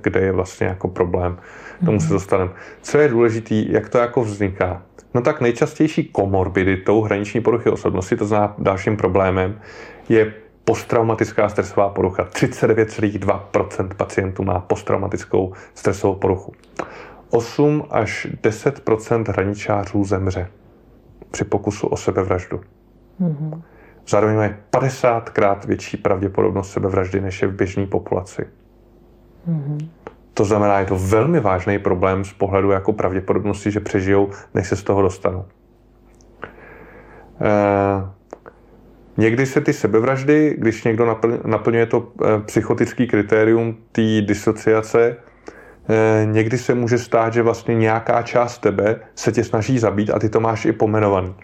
kde 0.00 0.20
je 0.20 0.32
vlastně 0.32 0.66
jako 0.66 0.88
problém. 0.88 1.38
Tomu 1.84 2.00
se 2.00 2.06
mhm. 2.06 2.14
dostaneme. 2.14 2.50
Co 2.82 2.98
je 2.98 3.08
důležité, 3.08 3.54
jak 3.54 3.88
to 3.88 3.98
jako 3.98 4.24
vzniká? 4.24 4.82
No 5.14 5.22
tak 5.22 5.40
nejčastější 5.40 6.04
komorbiditou 6.04 7.02
hraniční 7.02 7.40
poruchy 7.40 7.70
osobnosti, 7.70 8.16
to 8.16 8.26
znamená 8.26 8.54
dalším 8.58 8.96
problémem, 8.96 9.60
je 10.08 10.32
posttraumatická 10.64 11.48
stresová 11.48 11.88
porucha. 11.88 12.24
39,2% 12.24 13.88
pacientů 13.96 14.42
má 14.42 14.60
posttraumatickou 14.60 15.52
stresovou 15.74 16.14
poruchu. 16.14 16.52
8 17.30 17.84
až 17.90 18.26
10 18.42 18.82
hraničářů 19.28 20.04
zemře 20.04 20.48
při 21.30 21.44
pokusu 21.44 21.86
o 21.86 21.96
sebevraždu. 21.96 22.60
Mm-hmm. 23.20 23.62
Zároveň 24.08 24.36
mají 24.36 24.54
50krát 24.72 25.66
větší 25.66 25.96
pravděpodobnost 25.96 26.72
sebevraždy, 26.72 27.20
než 27.20 27.42
je 27.42 27.48
v 27.48 27.54
běžné 27.54 27.86
populaci. 27.86 28.46
Mm-hmm. 29.48 29.88
To 30.34 30.44
znamená, 30.44 30.78
je 30.78 30.86
to 30.86 30.96
velmi 30.96 31.40
vážný 31.40 31.78
problém 31.78 32.24
z 32.24 32.32
pohledu 32.32 32.70
jako 32.70 32.92
pravděpodobnosti, 32.92 33.70
že 33.70 33.80
přežijou, 33.80 34.30
než 34.54 34.68
se 34.68 34.76
z 34.76 34.82
toho 34.82 35.02
dostanou. 35.02 35.44
E, 37.40 38.10
někdy 39.16 39.46
se 39.46 39.60
ty 39.60 39.72
sebevraždy, 39.72 40.56
když 40.58 40.84
někdo 40.84 41.18
naplňuje 41.44 41.86
to 41.86 42.12
e, 42.24 42.40
psychotický 42.40 43.06
kritérium 43.06 43.76
té 43.92 44.20
disociace, 44.20 45.16
Eh, 45.16 45.25
někdy 46.24 46.58
se 46.58 46.74
může 46.74 46.98
stát, 46.98 47.32
že 47.32 47.42
vlastně 47.42 47.74
nějaká 47.74 48.22
část 48.22 48.58
tebe 48.58 49.00
se 49.14 49.32
tě 49.32 49.44
snaží 49.44 49.78
zabít 49.78 50.10
a 50.10 50.18
ty 50.18 50.28
to 50.28 50.40
máš 50.40 50.64
i 50.64 50.72
pomenovaný. 50.72 51.34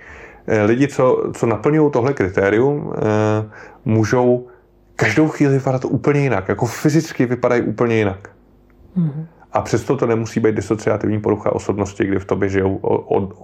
Eh, 0.47 0.63
lidi, 0.63 0.89
co, 0.89 1.31
co 1.33 1.47
naplňují 1.47 1.91
tohle 1.91 2.13
kritérium, 2.13 2.93
eh, 2.97 3.51
můžou 3.85 4.49
každou 4.97 5.29
chvíli 5.29 5.53
vypadat 5.53 5.85
úplně 5.85 6.21
jinak, 6.21 6.49
jako 6.49 6.67
fyzicky 6.67 7.27
vypadají 7.27 7.63
úplně 7.63 7.97
jinak. 7.97 8.31
Mm-hmm. 8.97 9.27
A 9.53 9.63
přesto 9.63 9.97
to 9.97 10.07
nemusí 10.07 10.41
být 10.41 10.55
disociativní 10.55 11.21
porucha 11.21 11.53
osobnosti, 11.53 12.05
kdy 12.05 12.19
v 12.19 12.25
tobě 12.25 12.49
žijou 12.49 12.77
od, 12.83 13.35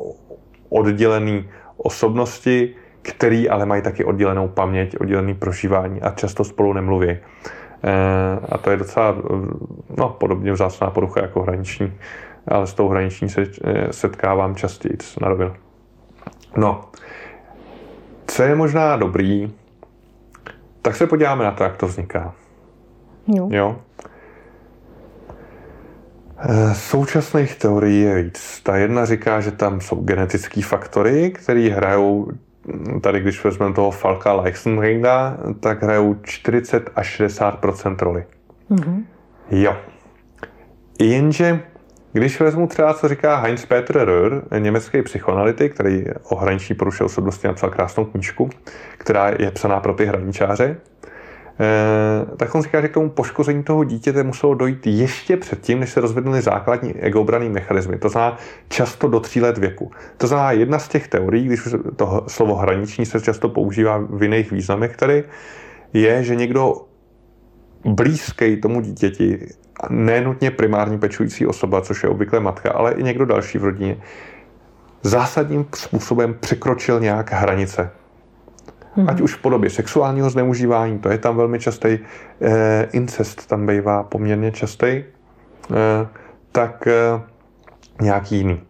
oddělený 0.68 1.48
osobnosti, 1.76 2.74
který 3.02 3.48
ale 3.48 3.66
mají 3.66 3.82
taky 3.82 4.04
oddělenou 4.04 4.48
paměť, 4.48 4.96
oddělený 5.00 5.34
prožívání 5.34 6.02
a 6.02 6.10
často 6.10 6.44
spolu 6.44 6.72
nemluví. 6.72 7.16
Eh, 7.84 8.46
a 8.48 8.58
to 8.58 8.70
je 8.70 8.76
docela 8.76 9.16
no, 9.96 10.08
podobně 10.08 10.52
vzácná 10.52 10.90
porucha 10.90 11.20
jako 11.20 11.42
hraniční, 11.42 11.92
ale 12.48 12.66
s 12.66 12.74
tou 12.74 12.88
hraniční 12.88 13.28
se 13.28 13.42
eh, 13.64 13.92
setkávám 13.92 14.54
častěji 14.54 14.96
na 15.20 15.28
rovinu. 15.28 15.52
No, 16.56 16.84
co 18.26 18.42
je 18.42 18.54
možná 18.54 18.96
dobrý, 18.96 19.52
tak 20.82 20.96
se 20.96 21.06
podíváme 21.06 21.44
na 21.44 21.50
to, 21.50 21.64
jak 21.64 21.76
to 21.76 21.86
vzniká. 21.86 22.34
Jo. 23.26 23.48
jo? 23.52 23.76
Eh, 26.38 26.74
současných 26.74 27.54
teorií 27.54 28.00
je 28.00 28.22
víc. 28.22 28.60
Ta 28.62 28.76
jedna 28.76 29.04
říká, 29.04 29.40
že 29.40 29.50
tam 29.50 29.80
jsou 29.80 29.96
genetické 29.96 30.62
faktory, 30.62 31.30
které 31.30 31.60
hrajou 31.60 32.28
tady 33.00 33.20
když 33.20 33.44
vezmeme 33.44 33.74
toho 33.74 33.90
Falka 33.90 34.32
Leichenringa, 34.32 35.36
tak 35.60 35.82
hrajou 35.82 36.16
40 36.22 36.90
až 36.96 37.20
60% 37.20 37.96
roli. 38.00 38.24
Mm-hmm. 38.70 39.04
Jo. 39.50 39.76
Jenže 41.00 41.60
když 42.12 42.40
vezmu 42.40 42.66
třeba, 42.66 42.94
co 42.94 43.08
říká 43.08 43.36
Heinz 43.36 43.66
Peter 43.66 43.96
Röhr, 43.96 44.42
německý 44.58 45.02
psychoanalytik, 45.02 45.74
který 45.74 46.04
o 46.22 46.36
hraniční 46.36 46.74
poruše 46.74 47.04
osobnosti 47.04 47.46
napsal 47.46 47.70
krásnou 47.70 48.04
knížku, 48.04 48.50
která 48.98 49.28
je 49.38 49.50
psaná 49.50 49.80
pro 49.80 49.94
ty 49.94 50.06
hraničáře, 50.06 50.76
tak 52.36 52.54
on 52.54 52.62
říká, 52.62 52.80
že 52.80 52.88
k 52.88 52.94
tomu 52.94 53.10
poškození 53.10 53.62
toho 53.62 53.84
dítěte 53.84 54.22
muselo 54.22 54.54
dojít 54.54 54.86
ještě 54.86 55.36
předtím, 55.36 55.80
než 55.80 55.90
se 55.90 56.00
rozvinuly 56.00 56.42
základní 56.42 56.94
egobraný 56.94 57.48
mechanismy. 57.48 57.98
To 57.98 58.08
znamená 58.08 58.36
často 58.68 59.08
do 59.08 59.20
tří 59.20 59.40
let 59.40 59.58
věku. 59.58 59.90
To 60.16 60.26
znamená 60.26 60.52
jedna 60.52 60.78
z 60.78 60.88
těch 60.88 61.08
teorií, 61.08 61.46
když 61.46 61.68
to 61.96 62.24
slovo 62.28 62.54
hraniční 62.54 63.06
se 63.06 63.20
často 63.20 63.48
používá 63.48 63.98
v 64.10 64.22
jiných 64.22 64.52
významech 64.52 64.96
tady, 64.96 65.24
je, 65.92 66.22
že 66.24 66.34
někdo 66.34 66.74
blízký 67.84 68.56
tomu 68.56 68.80
dítěti, 68.80 69.48
nenutně 69.90 70.50
primární 70.50 70.98
pečující 70.98 71.46
osoba, 71.46 71.80
což 71.80 72.02
je 72.02 72.08
obvykle 72.08 72.40
matka, 72.40 72.70
ale 72.70 72.92
i 72.92 73.02
někdo 73.02 73.24
další 73.24 73.58
v 73.58 73.64
rodině, 73.64 73.96
zásadním 75.02 75.66
způsobem 75.74 76.36
překročil 76.40 77.00
nějak 77.00 77.32
hranice 77.32 77.90
mm-hmm. 78.98 79.10
ať 79.10 79.20
už 79.20 79.34
v 79.34 79.42
podobě 79.42 79.70
sexuálního 79.70 80.30
zneužívání, 80.30 80.98
to 80.98 81.08
je 81.08 81.18
tam 81.18 81.36
velmi 81.36 81.58
častý, 81.58 81.98
eh, 82.40 82.88
incest 82.92 83.46
tam 83.46 83.66
bývá 83.66 84.02
poměrně 84.02 84.52
častý, 84.52 84.86
eh, 84.86 85.04
tak 86.52 86.86
eh, 86.86 87.20
nějaký 88.00 88.36
jiný. 88.36 88.60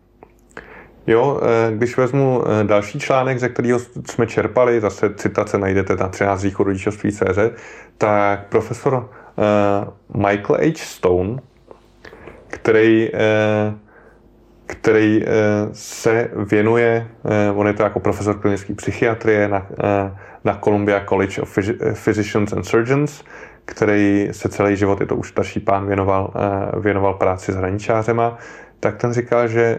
Jo, 1.06 1.40
když 1.70 1.96
vezmu 1.96 2.42
další 2.62 3.00
článek, 3.00 3.38
ze 3.38 3.48
kterého 3.48 3.78
jsme 4.10 4.26
čerpali, 4.26 4.80
zase 4.80 5.14
citace 5.14 5.58
najdete 5.58 5.96
na 5.96 6.08
13 6.08 6.42
východu 6.42 6.68
rodičovství 6.68 7.12
CZ, 7.12 7.38
tak 7.98 8.46
profesor 8.48 9.10
Michael 10.14 10.58
H. 10.60 10.76
Stone, 10.76 11.36
který 12.48 13.10
který 14.68 15.24
eh, 15.24 15.28
se 15.72 16.30
věnuje, 16.50 17.06
eh, 17.24 17.50
on 17.50 17.66
je 17.66 17.72
to 17.72 17.82
jako 17.82 18.00
profesor 18.00 18.38
klinické 18.38 18.74
psychiatrie 18.74 19.48
na, 19.48 19.66
eh, 19.84 20.16
na 20.44 20.58
Columbia 20.64 21.04
College 21.04 21.42
of 21.42 21.58
Physicians 21.94 22.52
and 22.52 22.64
Surgeons, 22.64 23.24
který 23.64 24.28
se 24.32 24.48
celý 24.48 24.76
život, 24.76 25.00
je 25.00 25.06
to 25.06 25.16
už 25.16 25.28
starší 25.28 25.60
pán, 25.60 25.86
věnoval, 25.86 26.32
věnoval 26.80 27.14
práci 27.14 27.52
s 27.52 27.56
hraničářema, 27.56 28.38
tak 28.80 28.96
ten 28.96 29.12
říkal, 29.12 29.48
že 29.48 29.78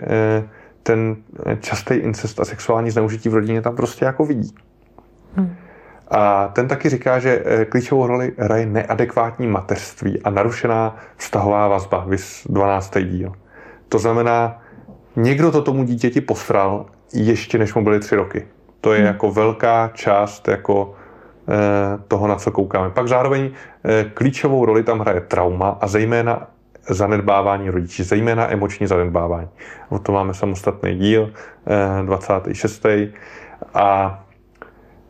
ten 0.83 1.15
častý 1.59 1.93
incest 1.93 2.39
a 2.39 2.45
sexuální 2.45 2.91
zneužití 2.91 3.29
v 3.29 3.33
rodině 3.33 3.61
tam 3.61 3.75
prostě 3.75 4.05
jako 4.05 4.25
vidí. 4.25 4.55
Hmm. 5.35 5.55
A 6.11 6.47
ten 6.47 6.67
taky 6.67 6.89
říká, 6.89 7.19
že 7.19 7.43
klíčovou 7.69 8.07
roli 8.07 8.31
hraje 8.37 8.65
neadekvátní 8.65 9.47
mateřství 9.47 10.21
a 10.21 10.29
narušená 10.29 10.95
vztahová 11.17 11.67
vazba, 11.67 12.05
vys 12.07 12.47
12. 12.49 12.97
díl. 12.99 13.33
To 13.89 13.99
znamená, 13.99 14.61
někdo 15.15 15.51
to 15.51 15.61
tomu 15.61 15.83
dítěti 15.83 16.21
posral 16.21 16.85
ještě 17.13 17.57
než 17.57 17.73
mu 17.73 17.83
byly 17.83 17.99
tři 17.99 18.15
roky. 18.15 18.47
To 18.81 18.93
je 18.93 18.99
hmm. 18.99 19.07
jako 19.07 19.31
velká 19.31 19.91
část 19.93 20.47
jako 20.47 20.95
eh, 21.49 21.99
toho, 22.07 22.27
na 22.27 22.35
co 22.35 22.51
koukáme. 22.51 22.89
Pak 22.89 23.07
zároveň 23.07 23.51
eh, 23.83 24.03
klíčovou 24.13 24.65
roli 24.65 24.83
tam 24.83 24.99
hraje 24.99 25.21
trauma 25.21 25.77
a 25.81 25.87
zejména 25.87 26.47
zanedbávání 26.89 27.69
rodičů, 27.69 28.03
zejména 28.03 28.51
emoční 28.51 28.87
zanedbávání. 28.87 29.47
O 29.89 29.99
to 29.99 30.11
máme 30.11 30.33
samostatný 30.33 30.95
díl, 30.95 31.33
26. 32.05 32.85
Eh, 32.85 33.11
a 33.73 34.19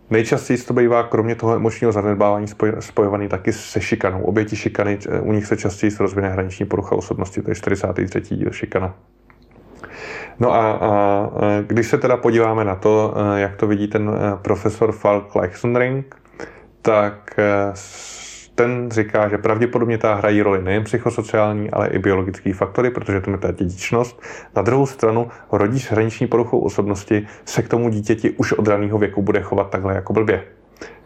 nejčastěji 0.10 0.60
to 0.60 0.74
bývá, 0.74 1.04
kromě 1.04 1.36
toho 1.36 1.56
emočního 1.56 1.92
zanedbávání, 1.92 2.48
spojovaný 2.80 3.28
taky 3.28 3.54
se 3.54 3.82
šikanou. 3.82 4.22
Oběti 4.22 4.56
šikany, 4.56 5.00
u 5.22 5.34
nich 5.34 5.46
se 5.46 5.58
častěji 5.58 5.92
rozvine 6.00 6.30
hraniční 6.30 6.66
porucha 6.66 6.96
osobnosti, 6.96 7.42
to 7.42 7.52
je 7.52 7.56
43. 7.56 8.36
díl 8.36 8.52
šikana. 8.52 8.96
No 10.40 10.54
a, 10.54 10.72
a 10.72 11.30
když 11.68 11.88
se 11.88 11.98
teda 11.98 12.18
podíváme 12.18 12.66
na 12.66 12.76
to, 12.76 13.14
jak 13.36 13.56
to 13.56 13.68
vidí 13.68 13.88
ten 13.88 14.12
profesor 14.42 14.92
Falk 14.92 15.36
Leichenring, 15.36 16.16
tak 16.82 17.40
ten 18.56 18.92
říká, 18.92 19.30
že 19.30 19.38
pravděpodobně 19.38 19.98
ta 19.98 20.14
hrají 20.14 20.42
roli 20.42 20.64
nejen 20.64 20.84
psychosociální, 20.84 21.72
ale 21.72 21.88
i 21.88 22.00
biologické 22.00 22.54
faktory, 22.54 22.90
protože 22.90 23.22
to 23.22 23.32
je 23.32 23.38
ta 23.38 23.52
dědičnost. 23.52 24.22
Na 24.56 24.62
druhou 24.62 24.86
stranu 24.86 25.28
rodič 25.52 25.84
s 25.84 25.92
hraniční 25.92 26.28
poruchou 26.28 26.60
osobnosti 26.60 27.28
se 27.46 27.62
k 27.62 27.68
tomu 27.68 27.90
dítěti 27.90 28.30
už 28.30 28.54
od 28.54 28.68
raného 28.68 28.98
věku 28.98 29.22
bude 29.22 29.42
chovat 29.42 29.70
takhle 29.70 29.96
jako 29.96 30.14
blbě. 30.14 30.44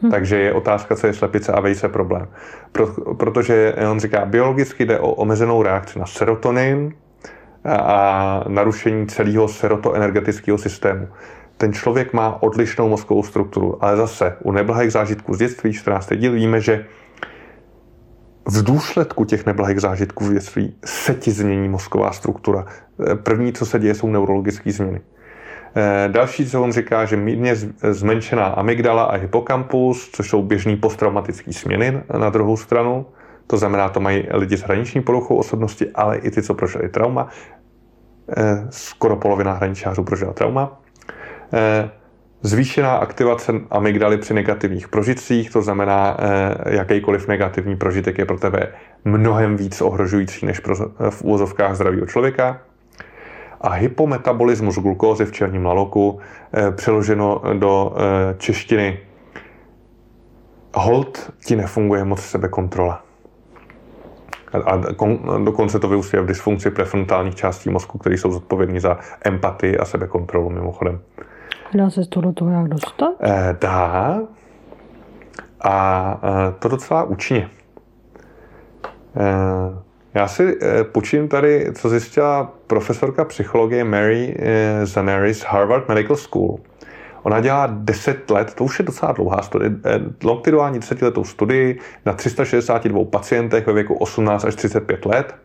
Hmm. 0.02 0.12
Takže 0.12 0.38
je 0.38 0.54
otázka, 0.54 0.96
co 0.96 1.08
je 1.08 1.14
slepice 1.14 1.52
a 1.52 1.60
vejce 1.60 1.90
problém. 1.90 2.28
Pro, 2.72 2.88
protože 3.18 3.76
on 3.92 4.00
říká, 4.00 4.26
biologicky 4.26 4.86
jde 4.86 5.00
o 5.00 5.12
omezenou 5.12 5.64
reakci 5.64 6.00
na 6.00 6.06
serotonin, 6.06 6.94
a 7.66 8.44
narušení 8.48 9.08
celého 9.08 9.48
serotoenergetického 9.48 10.58
systému. 10.58 11.08
ten 11.58 11.74
člověk 11.74 12.14
má 12.14 12.44
odlišnou 12.44 12.90
mozkovou 12.90 13.24
strukturu. 13.24 13.84
Ale 13.84 13.98
zase 13.98 14.38
u 14.44 14.52
neblahých 14.52 14.92
zážitků 14.92 15.34
z 15.34 15.38
dětství, 15.38 15.74
14. 15.74 16.14
díl, 16.16 16.32
víme, 16.32 16.62
že 16.62 16.86
v 18.46 18.64
důsledku 18.64 19.26
těch 19.26 19.46
neblahých 19.46 19.80
zážitků 19.80 20.26
v 20.26 20.34
dětství 20.34 20.76
se 20.86 21.14
ti 21.14 21.32
změní 21.32 21.70
mozková 21.70 22.12
struktura. 22.12 22.66
První, 23.24 23.54
co 23.54 23.66
se 23.66 23.80
děje, 23.80 23.96
jsou 23.96 24.08
neurologické 24.08 24.72
změny. 24.72 25.02
Eh, 25.76 26.10
další, 26.12 26.50
co 26.50 26.64
on 26.64 26.72
říká, 26.72 27.06
že 27.06 27.18
mírně 27.18 27.56
zmenšená 27.92 28.46
amygdala 28.46 29.04
a 29.04 29.16
hypokampus, 29.16 30.10
což 30.12 30.30
jsou 30.30 30.42
běžný 30.42 30.76
posttraumatické 30.76 31.54
směny 31.54 32.04
na 32.18 32.30
druhou 32.30 32.58
stranu, 32.58 33.06
to 33.48 33.58
znamená, 33.58 33.90
to 33.90 34.00
mají 34.00 34.28
lidi 34.32 34.58
s 34.58 34.62
hraniční 34.62 35.02
poruchou 35.02 35.36
osobnosti, 35.36 35.90
ale 35.96 36.18
i 36.18 36.32
ty, 36.32 36.42
co 36.42 36.54
prožili 36.54 36.90
trauma. 36.90 37.28
Eh, 38.38 38.68
skoro 38.70 39.16
polovina 39.16 39.54
hraničářů 39.54 40.04
prožila 40.04 40.34
trauma. 40.34 40.82
Eh, 41.54 41.90
zvýšená 42.42 42.96
aktivace 42.96 43.54
amygdaly 43.70 44.18
při 44.18 44.34
negativních 44.34 44.88
prožitcích, 44.88 45.52
to 45.52 45.62
znamená, 45.62 46.18
jakýkoliv 46.70 47.28
negativní 47.28 47.76
prožitek 47.76 48.18
je 48.18 48.26
pro 48.26 48.40
tebe 48.40 48.68
mnohem 49.06 49.58
víc 49.58 49.82
ohrožující 49.82 50.46
než 50.46 50.60
pro, 50.60 50.76
v 51.10 51.22
úvozovkách 51.22 51.76
zdravého 51.76 52.06
člověka 52.06 52.62
a 53.64 53.70
hypometabolismus 53.70 54.80
glukózy 54.80 55.26
v 55.26 55.32
černím 55.32 55.66
laloku, 55.66 56.20
eh, 56.54 56.72
přeloženo 56.72 57.42
do 57.54 57.96
eh, 57.96 58.36
češtiny 58.38 59.00
hold 60.76 61.32
ti 61.46 61.56
nefunguje 61.56 62.04
moc 62.04 62.22
sebekontrola. 62.22 63.04
A 64.54 64.82
dokonce 65.44 65.80
to 65.80 65.88
vyústí 65.88 66.18
v 66.18 66.26
dysfunkci 66.26 66.72
prefrontálních 66.72 67.36
částí 67.36 67.70
mozku, 67.70 67.98
které 67.98 68.18
jsou 68.18 68.32
zodpovědní 68.32 68.80
za 68.80 68.98
empatii 69.26 69.78
a 69.78 69.86
sebekontrolu 69.86 70.50
mimochodem. 70.50 71.00
Dá 71.74 71.90
se 71.90 72.02
to 72.10 72.22
do 72.22 72.34
toho 72.34 72.52
jak 72.52 72.68
dostat? 72.68 73.14
Eh, 73.22 73.58
dá. 73.62 74.20
A 75.62 76.20
to 76.60 76.68
docela 76.68 77.04
účinně. 77.04 77.50
Já 80.14 80.28
si 80.28 80.58
eh, 80.62 80.84
počím 80.84 81.28
tady, 81.28 81.72
co 81.74 81.90
zjistila 81.90 82.54
profesorka 82.68 83.26
psychologie 83.26 83.84
Mary 83.84 84.36
eh, 84.40 84.86
Zanaris 84.86 85.40
z 85.40 85.44
Harvard 85.44 85.90
Medical 85.90 86.16
School. 86.16 86.60
Ona 87.24 87.40
dělá 87.40 87.68
10 87.72 88.30
let, 88.30 88.54
to 88.54 88.64
už 88.64 88.80
je 88.80 88.86
docela 88.86 89.12
dlouhá 89.12 89.42
studie, 89.42 89.72
eh, 89.86 90.00
longitudinální 90.24 90.80
10 90.80 91.02
letou 91.02 91.24
studii 91.24 91.80
na 92.06 92.14
362 92.14 93.06
pacientech 93.06 93.68
ve 93.68 93.74
věku 93.74 93.94
18 93.94 94.46
až 94.46 94.56
35 94.56 95.06
let. 95.06 95.36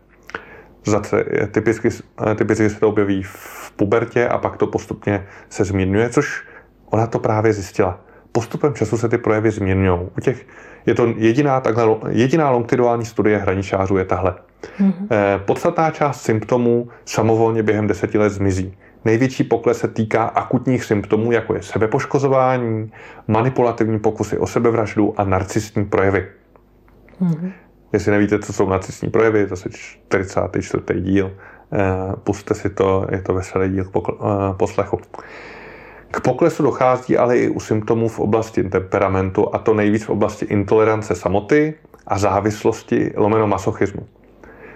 Zase 0.86 1.24
typicky, 1.52 1.88
typicky 2.34 2.70
se 2.70 2.80
to 2.80 2.88
objeví 2.88 3.22
v 3.22 3.72
pubertě 3.76 4.28
a 4.28 4.38
pak 4.38 4.56
to 4.56 4.66
postupně 4.66 5.26
se 5.48 5.64
zmírňuje, 5.64 6.08
což 6.08 6.44
ona 6.90 7.06
to 7.06 7.18
právě 7.18 7.52
zjistila. 7.52 8.00
Postupem 8.32 8.74
času 8.74 8.98
se 8.98 9.08
ty 9.08 9.18
projevy 9.18 9.50
zmírňují. 9.50 10.00
U 10.18 10.20
těch 10.20 10.46
je 10.86 10.94
to 10.94 11.14
jediná, 11.16 11.60
takhle, 11.60 11.96
jediná 12.08 12.50
longitudinální 12.50 13.04
studie 13.04 13.38
hraničářů 13.38 13.96
je 13.96 14.04
tahle. 14.04 14.34
Mm-hmm. 14.80 15.38
Podstatná 15.44 15.90
část 15.90 16.22
symptomů 16.22 16.88
samovolně 17.04 17.62
během 17.62 17.86
deseti 17.86 18.18
let 18.18 18.30
zmizí. 18.30 18.76
Největší 19.08 19.44
pokles 19.44 19.78
se 19.78 19.88
týká 19.88 20.24
akutních 20.24 20.84
symptomů, 20.84 21.32
jako 21.32 21.54
je 21.54 21.62
sebepoškozování, 21.62 22.92
manipulativní 23.28 23.98
pokusy 23.98 24.38
o 24.38 24.46
sebevraždu 24.46 25.14
a 25.16 25.24
narcistní 25.24 25.84
projevy. 25.84 26.26
Mm-hmm. 27.22 27.52
Jestli 27.92 28.12
nevíte, 28.12 28.38
co 28.38 28.52
jsou 28.52 28.68
narcistní 28.68 29.10
projevy, 29.10 29.46
to 29.46 29.54
je 29.54 29.70
44. 29.70 31.00
díl. 31.00 31.32
Eh, 31.72 31.78
puste 32.24 32.54
si 32.54 32.70
to, 32.70 33.06
je 33.10 33.22
to 33.22 33.34
veselý 33.34 33.68
díl 33.68 33.84
eh, 33.96 34.12
poslechu. 34.56 35.00
K 36.10 36.20
poklesu 36.20 36.62
dochází 36.62 37.16
ale 37.16 37.38
i 37.38 37.48
u 37.48 37.60
symptomů 37.60 38.08
v 38.08 38.18
oblasti 38.18 38.62
temperamentu, 38.62 39.54
a 39.54 39.58
to 39.58 39.74
nejvíc 39.74 40.04
v 40.04 40.10
oblasti 40.10 40.44
intolerance 40.44 41.14
samoty 41.14 41.74
a 42.06 42.18
závislosti 42.18 43.12
lomeno 43.16 43.46
masochismu. 43.46 44.06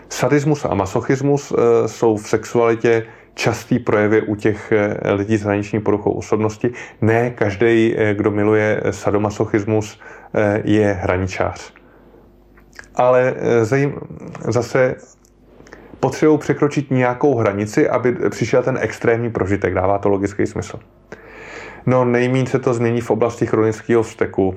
Sadismus 0.09 0.65
a 0.65 0.75
masochismus 0.75 1.53
eh, 1.53 1.89
jsou 1.89 2.17
v 2.17 2.29
sexualitě 2.29 3.07
častý 3.35 3.79
projevy 3.79 4.23
u 4.23 4.35
těch 4.35 4.73
eh, 4.73 5.13
lidí 5.13 5.37
s 5.37 5.43
hraniční 5.43 5.81
poruchou 5.81 6.13
osobnosti. 6.13 6.71
Ne 7.01 7.31
každý, 7.31 7.95
eh, 7.97 8.15
kdo 8.15 8.31
miluje 8.31 8.83
sadomasochismus, 8.91 10.01
je 10.65 10.93
hraničář. 10.93 11.73
Ale 12.95 13.35
zase 14.49 14.95
potřebují 16.01 16.39
překročit 16.39 16.91
nějakou 16.91 17.35
hranici, 17.37 17.89
aby 17.89 18.13
přišel 18.31 18.63
ten 18.63 18.79
extrémní 18.81 19.31
prožitek. 19.31 19.75
Dává 19.75 19.99
to 19.99 20.09
logický 20.09 20.47
smysl. 20.47 20.79
No 21.87 22.05
nejméně 22.05 22.47
se 22.47 22.59
to 22.59 22.75
změní 22.75 23.01
v 23.01 23.11
oblasti 23.11 23.47
chronického 23.47 24.03
vzteku, 24.03 24.57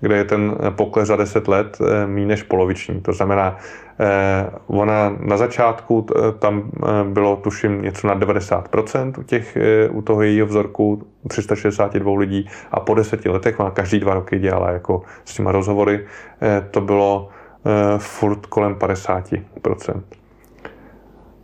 kde 0.00 0.16
je 0.16 0.24
ten 0.24 0.56
pokles 0.70 1.08
za 1.08 1.16
10 1.16 1.48
let 1.48 1.78
eh, 1.80 2.06
méně 2.06 2.26
než 2.26 2.42
poloviční. 2.42 3.00
To 3.00 3.12
znamená, 3.12 3.56
eh, 4.00 4.50
ona 4.66 5.16
na 5.20 5.36
začátku 5.36 6.06
tam 6.38 6.62
eh, 6.62 7.04
bylo 7.04 7.36
tuším 7.36 7.82
něco 7.82 8.06
na 8.06 8.16
90% 8.16 9.12
u, 9.18 9.22
těch, 9.22 9.58
u 9.90 10.02
toho 10.02 10.22
jejího 10.22 10.46
vzorku 10.46 11.06
362 11.28 12.18
lidí 12.18 12.48
a 12.70 12.80
po 12.80 12.94
deseti 12.94 13.28
letech, 13.28 13.58
má 13.58 13.70
každý 13.70 14.00
dva 14.00 14.14
roky 14.14 14.38
dělala 14.38 14.70
jako 14.70 15.02
s 15.24 15.34
těma 15.34 15.52
rozhovory, 15.52 16.06
to 16.70 16.80
bylo 16.80 17.28
furt 17.98 18.46
kolem 18.46 18.74
50% 18.74 20.02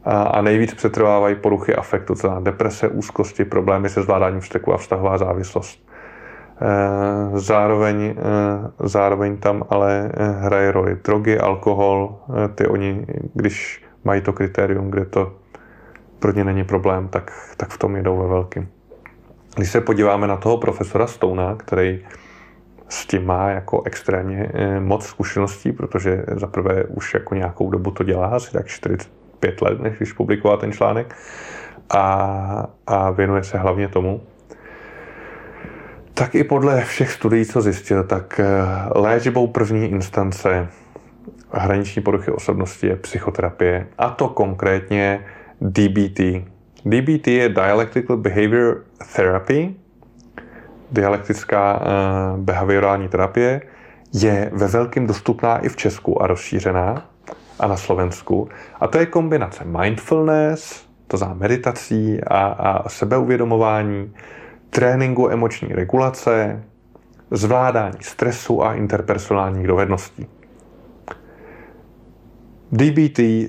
a 0.04 0.42
nejvíc 0.42 0.74
přetrvávají 0.74 1.34
poruchy 1.34 1.74
afektu, 1.74 2.14
to 2.14 2.40
deprese, 2.40 2.88
úzkosti, 2.88 3.44
problémy 3.44 3.88
se 3.88 4.02
zvládáním 4.02 4.40
vzteku 4.40 4.72
a 4.72 4.76
vztahová 4.76 5.18
závislost. 5.18 5.91
E, 6.62 7.38
zároveň, 7.38 8.04
e, 8.04 8.14
zároveň 8.88 9.36
tam 9.36 9.64
ale 9.70 10.10
e, 10.14 10.24
hraje 10.24 10.72
roli 10.72 10.96
drogy, 11.04 11.38
alkohol, 11.38 12.18
ty 12.54 12.66
oni, 12.66 13.06
když 13.34 13.84
mají 14.04 14.20
to 14.20 14.32
kritérium, 14.32 14.90
kde 14.90 15.04
to 15.04 15.32
pro 16.18 16.32
ně 16.32 16.44
není 16.44 16.64
problém, 16.64 17.08
tak, 17.08 17.32
tak 17.56 17.70
v 17.70 17.78
tom 17.78 17.96
jedou 17.96 18.16
ve 18.16 18.28
velkým. 18.28 18.68
Když 19.56 19.70
se 19.70 19.80
podíváme 19.80 20.26
na 20.26 20.36
toho 20.36 20.58
profesora 20.58 21.06
Stouna, 21.06 21.54
který 21.56 22.00
s 22.88 23.06
tím 23.06 23.26
má 23.26 23.48
jako 23.50 23.82
extrémně 23.84 24.52
moc 24.80 25.06
zkušeností, 25.06 25.72
protože 25.72 26.24
zaprvé 26.36 26.84
už 26.84 27.14
jako 27.14 27.34
nějakou 27.34 27.70
dobu 27.70 27.90
to 27.90 28.04
dělá, 28.04 28.26
asi 28.26 28.52
tak 28.52 28.66
40, 28.66 29.10
pět 29.40 29.62
let, 29.62 29.80
než 29.80 29.96
když 29.96 30.12
publikoval 30.12 30.58
ten 30.58 30.72
článek 30.72 31.14
a, 31.90 32.66
a 32.86 33.10
věnuje 33.10 33.44
se 33.44 33.58
hlavně 33.58 33.88
tomu. 33.88 34.20
Tak 36.14 36.34
i 36.34 36.44
podle 36.44 36.84
všech 36.84 37.12
studií, 37.12 37.44
co 37.44 37.60
zjistil, 37.60 38.04
tak 38.04 38.40
eh, 38.40 38.44
léčbou 38.94 39.46
první 39.46 39.90
instance 39.90 40.68
hraniční 41.52 42.02
poruchy 42.02 42.30
osobnosti 42.30 42.86
je 42.86 42.96
psychoterapie, 42.96 43.86
a 43.98 44.10
to 44.10 44.28
konkrétně 44.28 45.24
DBT. 45.60 46.20
DBT 46.84 47.26
je 47.26 47.48
Dialectical 47.48 48.16
Behavior 48.16 48.84
Therapy, 49.16 49.74
dialektická 50.90 51.80
uh, 51.80 52.40
behaviorální 52.40 53.08
terapie, 53.08 53.60
je 54.12 54.50
ve 54.52 54.66
velkém 54.66 55.06
dostupná 55.06 55.58
i 55.58 55.68
v 55.68 55.76
Česku 55.76 56.22
a 56.22 56.26
rozšířená 56.26 57.08
a 57.58 57.66
na 57.66 57.76
Slovensku. 57.76 58.48
A 58.80 58.86
to 58.86 58.98
je 58.98 59.06
kombinace 59.06 59.64
mindfulness, 59.64 60.86
to 61.06 61.16
znamená 61.16 61.38
meditací 61.40 62.20
a, 62.24 62.38
a 62.38 62.88
sebeuvědomování, 62.88 64.12
tréninku 64.74 65.30
emoční 65.30 65.68
regulace, 65.68 66.62
zvládání 67.30 67.98
stresu 68.00 68.64
a 68.64 68.74
interpersonálních 68.74 69.66
dovedností. 69.66 70.26
DBT 72.72 73.18
eh, 73.18 73.48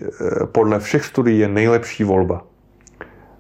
podle 0.51 0.79
všech 0.79 1.05
studií 1.05 1.39
je 1.39 1.47
nejlepší 1.47 2.03
volba. 2.03 2.45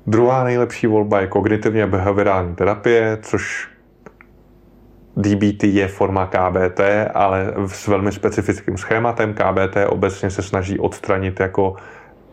Druhá 0.07 0.43
nejlepší 0.43 0.87
volba 0.87 1.21
je 1.21 1.27
kognitivně 1.27 1.87
behaviorální 1.87 2.55
terapie, 2.55 3.17
což 3.21 3.67
DBT 5.17 5.63
je 5.63 5.87
forma 5.87 6.27
KBT, 6.27 6.79
ale 7.13 7.53
s 7.67 7.87
velmi 7.87 8.11
specifickým 8.11 8.77
schématem. 8.77 9.33
KBT 9.33 9.77
obecně 9.87 10.29
se 10.29 10.41
snaží 10.41 10.79
odstranit 10.79 11.39
jako 11.39 11.75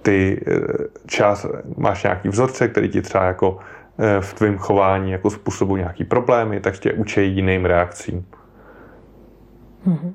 ty 0.02 0.44
eh, 0.46 0.60
čas, 1.06 1.46
máš 1.76 2.02
nějaký 2.02 2.28
vzorce, 2.28 2.68
který 2.68 2.88
ti 2.88 3.02
třeba 3.02 3.24
jako 3.24 3.58
v 4.20 4.34
tvém 4.34 4.58
chování 4.58 5.10
jako 5.10 5.30
způsobu 5.30 5.76
nějaký 5.76 6.04
problémy, 6.04 6.60
tak 6.60 6.78
tě 6.78 6.92
učí 6.92 7.34
jiným 7.34 7.64
reakcím. 7.64 8.26
Mm-hmm. 9.86 10.12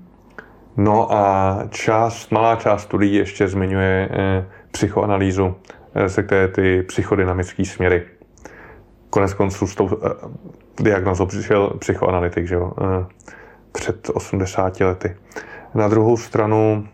No 0.77 1.13
a 1.13 1.59
část, 1.69 2.31
malá 2.31 2.55
část 2.55 2.81
studií 2.81 3.15
ještě 3.15 3.47
zmiňuje 3.47 4.09
eh, 4.11 4.45
psychoanalýzu, 4.71 5.55
se 6.07 6.23
které 6.23 6.47
ty 6.47 6.83
psychodynamické 6.83 7.65
směry. 7.65 8.05
Konec 9.09 9.33
konců 9.33 9.67
s 9.67 9.75
tou 9.75 9.89
diagnozou 10.79 11.25
přišel 11.25 11.69
psychoanalytik, 11.79 12.47
že 12.47 12.55
jo, 12.55 12.71
eh, 12.81 13.05
před 13.71 14.09
80 14.13 14.83
lety. 14.83 15.15
Na 15.73 15.87
druhou 15.87 16.17
stranu 16.17 16.87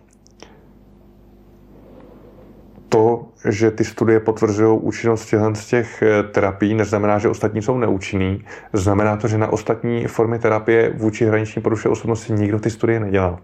to, 2.91 3.25
že 3.49 3.71
ty 3.71 3.85
studie 3.85 4.19
potvrzují 4.19 4.79
účinnost 4.79 5.33
z 5.53 5.65
těch 5.65 6.01
eh, 6.01 6.23
terapií, 6.23 6.73
neznamená, 6.73 7.19
že 7.19 7.29
ostatní 7.29 7.61
jsou 7.61 7.77
neúčinný. 7.77 8.43
Znamená 8.73 9.17
to, 9.17 9.27
že 9.27 9.37
na 9.37 9.47
ostatní 9.47 10.07
formy 10.07 10.39
terapie 10.39 10.93
vůči 10.97 11.25
hraniční 11.25 11.61
poruše 11.61 11.89
osobnosti 11.89 12.33
nikdo 12.33 12.59
ty 12.59 12.69
studie 12.69 12.99
nedělal. 12.99 13.39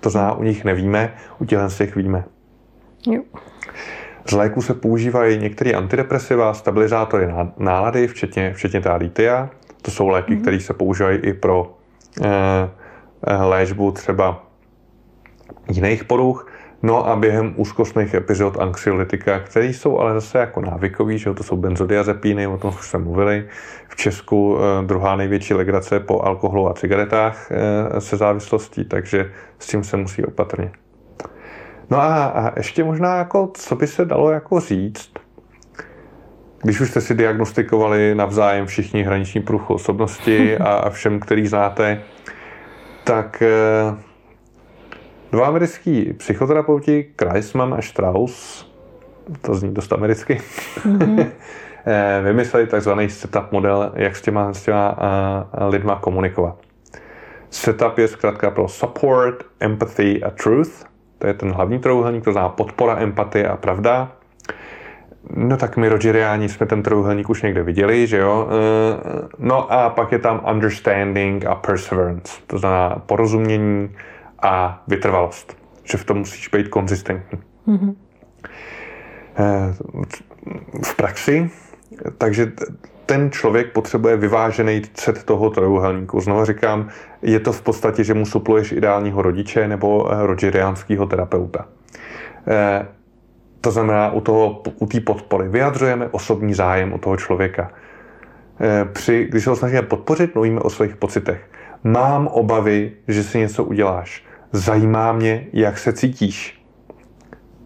To 0.00 0.10
znamená, 0.10 0.34
u 0.34 0.42
nich 0.42 0.64
nevíme, 0.64 1.14
u 1.38 1.44
těchto 1.44 1.70
z 1.70 1.76
těch 1.76 1.96
víme. 1.96 2.24
Jo. 3.06 3.22
Z 4.26 4.32
léku 4.32 4.62
se 4.62 4.74
používají 4.74 5.38
některé 5.38 5.72
antidepresiva, 5.72 6.54
stabilizátory 6.54 7.28
nálady, 7.58 8.06
včetně, 8.08 8.54
včetně 8.54 8.80
ta 8.80 8.96
litia. 8.96 9.50
To 9.82 9.90
jsou 9.90 10.08
léky, 10.08 10.34
mm-hmm. 10.34 10.40
které 10.40 10.60
se 10.60 10.74
používají 10.74 11.18
i 11.18 11.32
pro 11.32 11.76
eh, 12.22 12.28
eh, 13.26 13.36
léčbu 13.36 13.92
třeba 13.92 14.46
jiných 15.70 16.04
poruch. 16.04 16.51
No 16.82 17.08
a 17.08 17.16
během 17.16 17.54
úzkostných 17.56 18.14
epizod 18.14 18.60
anxiolytika, 18.60 19.38
které 19.38 19.66
jsou 19.66 19.98
ale 19.98 20.14
zase 20.14 20.38
jako 20.38 20.60
návykový, 20.60 21.18
že 21.18 21.34
to 21.34 21.42
jsou 21.42 21.56
benzodiazepíny, 21.56 22.46
o 22.46 22.58
tom 22.58 22.74
už 22.78 22.86
jsme 22.86 22.98
mluvili. 22.98 23.46
V 23.88 23.96
Česku 23.96 24.58
eh, 24.58 24.86
druhá 24.86 25.16
největší 25.16 25.54
legrace 25.54 26.00
po 26.00 26.20
alkoholu 26.20 26.68
a 26.68 26.74
cigaretách 26.74 27.48
eh, 27.50 28.00
se 28.00 28.16
závislostí, 28.16 28.84
takže 28.84 29.32
s 29.58 29.66
tím 29.66 29.84
se 29.84 29.96
musí 29.96 30.24
opatrně. 30.24 30.72
No 31.90 31.98
a, 31.98 32.24
a 32.24 32.58
ještě 32.58 32.84
možná, 32.84 33.16
jako, 33.16 33.50
co 33.54 33.76
by 33.76 33.86
se 33.86 34.04
dalo 34.04 34.30
jako 34.30 34.60
říct, 34.60 35.12
když 36.62 36.80
už 36.80 36.90
jste 36.90 37.00
si 37.00 37.14
diagnostikovali 37.14 38.14
navzájem 38.14 38.66
všichni 38.66 39.02
hraniční 39.02 39.40
průch 39.40 39.70
osobnosti 39.70 40.58
a, 40.58 40.74
a 40.74 40.90
všem, 40.90 41.20
který 41.20 41.46
znáte, 41.46 42.02
tak 43.04 43.42
eh, 43.42 44.11
Dva 45.32 45.46
americký 45.46 46.12
psychoterapeuti, 46.12 47.04
Kreisman 47.16 47.74
a 47.74 47.82
Strauss, 47.82 48.66
to 49.40 49.54
zní 49.54 49.74
dost 49.74 49.92
americky, 49.92 50.40
mm-hmm. 50.78 51.26
vymysleli 52.22 52.66
takzvaný 52.66 53.10
setup 53.10 53.52
model, 53.52 53.92
jak 53.94 54.16
s 54.16 54.22
těma, 54.22 54.52
s 54.52 54.62
těma 54.62 54.92
uh, 54.92 55.68
lidma 55.68 55.96
komunikovat. 55.96 56.56
Setup 57.50 57.98
je 57.98 58.08
zkrátka 58.08 58.50
pro 58.50 58.68
support, 58.68 59.44
empathy 59.60 60.22
a 60.22 60.30
truth. 60.30 60.84
To 61.18 61.26
je 61.26 61.34
ten 61.34 61.52
hlavní 61.52 61.78
trojuhelník, 61.78 62.24
to 62.24 62.32
znamená 62.32 62.48
podpora, 62.48 62.98
empatie 62.98 63.48
a 63.48 63.56
pravda. 63.56 64.12
No 65.36 65.56
tak 65.56 65.76
my 65.76 65.88
Rogeriáni 65.88 66.48
jsme 66.48 66.66
ten 66.66 66.82
trojuhelník 66.82 67.30
už 67.30 67.42
někde 67.42 67.62
viděli, 67.62 68.06
že 68.06 68.18
jo? 68.18 68.48
Eh, 68.48 69.28
no 69.38 69.72
a 69.72 69.90
pak 69.90 70.12
je 70.12 70.18
tam 70.18 70.44
understanding 70.50 71.46
a 71.46 71.54
perseverance, 71.54 72.32
to 72.46 72.58
znamená 72.58 73.02
porozumění, 73.06 73.90
a 74.42 74.82
vytrvalost. 74.88 75.56
Že 75.84 75.98
v 75.98 76.04
tom 76.04 76.18
musíš 76.18 76.48
být 76.48 76.68
konzistentní. 76.68 77.38
Mm-hmm. 77.68 77.94
V 80.84 80.94
praxi, 80.96 81.50
takže 82.18 82.52
ten 83.06 83.30
člověk 83.30 83.72
potřebuje 83.72 84.16
vyvážený 84.16 84.82
set 84.94 85.24
toho 85.24 85.50
trojuhelníku. 85.50 86.20
Znovu 86.20 86.44
říkám, 86.44 86.88
je 87.22 87.40
to 87.40 87.52
v 87.52 87.62
podstatě, 87.62 88.04
že 88.04 88.14
mu 88.14 88.26
supluješ 88.26 88.72
ideálního 88.72 89.22
rodiče 89.22 89.68
nebo 89.68 90.12
eh, 90.12 90.26
rogeriánského 90.26 91.06
terapeuta. 91.06 91.66
Eh, 92.48 92.86
to 93.60 93.70
znamená, 93.70 94.12
u 94.12 94.20
té 94.20 94.32
u 94.78 94.86
podpory 95.06 95.48
vyjadřujeme 95.48 96.08
osobní 96.10 96.54
zájem 96.54 96.92
o 96.92 96.98
toho 96.98 97.16
člověka. 97.16 97.70
Při, 98.92 99.26
když 99.30 99.44
se 99.44 99.50
ho 99.50 99.56
snažíme 99.56 99.82
podpořit, 99.82 100.34
mluvíme 100.34 100.60
o 100.60 100.70
svých 100.70 100.96
pocitech. 100.96 101.50
Mám 101.84 102.26
obavy, 102.26 102.92
že 103.08 103.22
si 103.24 103.38
něco 103.38 103.64
uděláš 103.64 104.24
zajímá 104.52 105.12
mě, 105.12 105.46
jak 105.52 105.78
se 105.78 105.92
cítíš. 105.92 106.62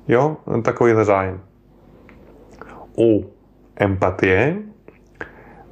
Jo, 0.09 0.37
takovýhle 0.62 1.05
zájem. 1.05 1.40
U 2.99 3.31
empatie 3.77 4.57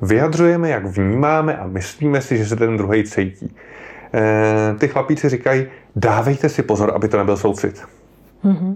vyjadřujeme, 0.03 0.71
jak 0.71 0.87
vnímáme 0.87 1.57
a 1.57 1.67
myslíme 1.67 2.21
si, 2.21 2.37
že 2.37 2.47
se 2.47 2.57
ten 2.57 2.77
druhý 2.77 3.05
cítí. 3.05 3.57
E, 4.15 4.75
ty 4.79 4.89
chlapíci 4.89 5.29
říkají, 5.29 5.67
dávejte 5.97 6.49
si 6.49 6.63
pozor, 6.63 6.93
aby 6.95 7.09
to 7.09 7.17
nebyl 7.17 7.37
soucit. 7.37 7.83
Mm-hmm. 8.45 8.75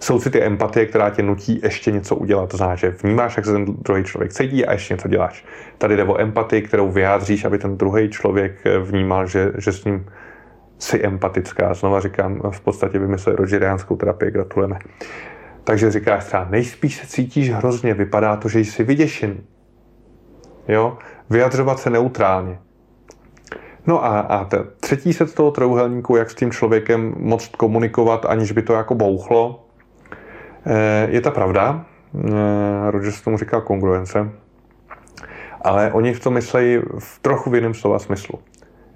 Soucit 0.00 0.34
je 0.34 0.44
empatie, 0.44 0.86
která 0.86 1.10
tě 1.10 1.22
nutí 1.22 1.60
ještě 1.62 1.90
něco 1.90 2.16
udělat. 2.16 2.50
To 2.50 2.56
znamená, 2.56 2.76
že 2.76 2.90
vnímáš, 3.02 3.36
jak 3.36 3.46
se 3.46 3.52
ten 3.52 3.64
druhý 3.64 4.04
člověk 4.04 4.32
cítí 4.32 4.66
a 4.66 4.72
ještě 4.72 4.94
něco 4.94 5.08
děláš. 5.08 5.44
Tady 5.78 5.96
jde 5.96 6.04
o 6.04 6.20
empatii, 6.20 6.62
kterou 6.62 6.90
vyjádříš, 6.90 7.44
aby 7.44 7.58
ten 7.58 7.76
druhý 7.76 8.10
člověk 8.10 8.52
vnímal, 8.82 9.26
že, 9.26 9.52
že 9.58 9.72
s 9.72 9.84
ním 9.84 10.06
si 10.78 11.02
empatická. 11.02 11.74
Znova 11.74 12.00
říkám, 12.00 12.40
v 12.50 12.60
podstatě 12.60 12.98
vymysleli 12.98 13.36
rogeriánskou 13.36 13.96
terapii, 13.96 14.30
gratulujeme. 14.30 14.78
Takže 15.64 15.90
říkáš 15.90 16.24
třeba, 16.24 16.46
nejspíš 16.50 16.96
se 16.96 17.06
cítíš 17.06 17.50
hrozně, 17.50 17.94
vypadá 17.94 18.36
to, 18.36 18.48
že 18.48 18.60
jsi 18.60 18.84
vyděšený. 18.84 19.40
Jo? 20.68 20.98
Vyjadřovat 21.30 21.78
se 21.78 21.90
neutrálně. 21.90 22.58
No 23.86 24.04
a, 24.04 24.20
a 24.20 24.44
ten 24.44 24.64
třetí 24.80 25.12
set 25.12 25.34
toho 25.34 25.50
trouhelníku, 25.50 26.16
jak 26.16 26.30
s 26.30 26.34
tím 26.34 26.50
člověkem 26.50 27.14
moc 27.16 27.48
komunikovat, 27.48 28.26
aniž 28.26 28.52
by 28.52 28.62
to 28.62 28.72
jako 28.72 28.94
bouchlo, 28.94 29.66
eh, 30.66 31.08
je 31.10 31.20
ta 31.20 31.30
pravda. 31.30 31.84
Eh, 32.28 32.90
Rogers 32.90 33.20
tomu 33.20 33.38
říká 33.38 33.60
kongruence. 33.60 34.30
Ale 35.62 35.92
oni 35.92 36.14
v 36.14 36.20
tom 36.20 36.34
myslejí 36.34 36.78
v 36.98 37.18
trochu 37.22 37.50
v 37.50 37.54
jiném 37.54 37.74
slova 37.74 37.98
smyslu 37.98 38.38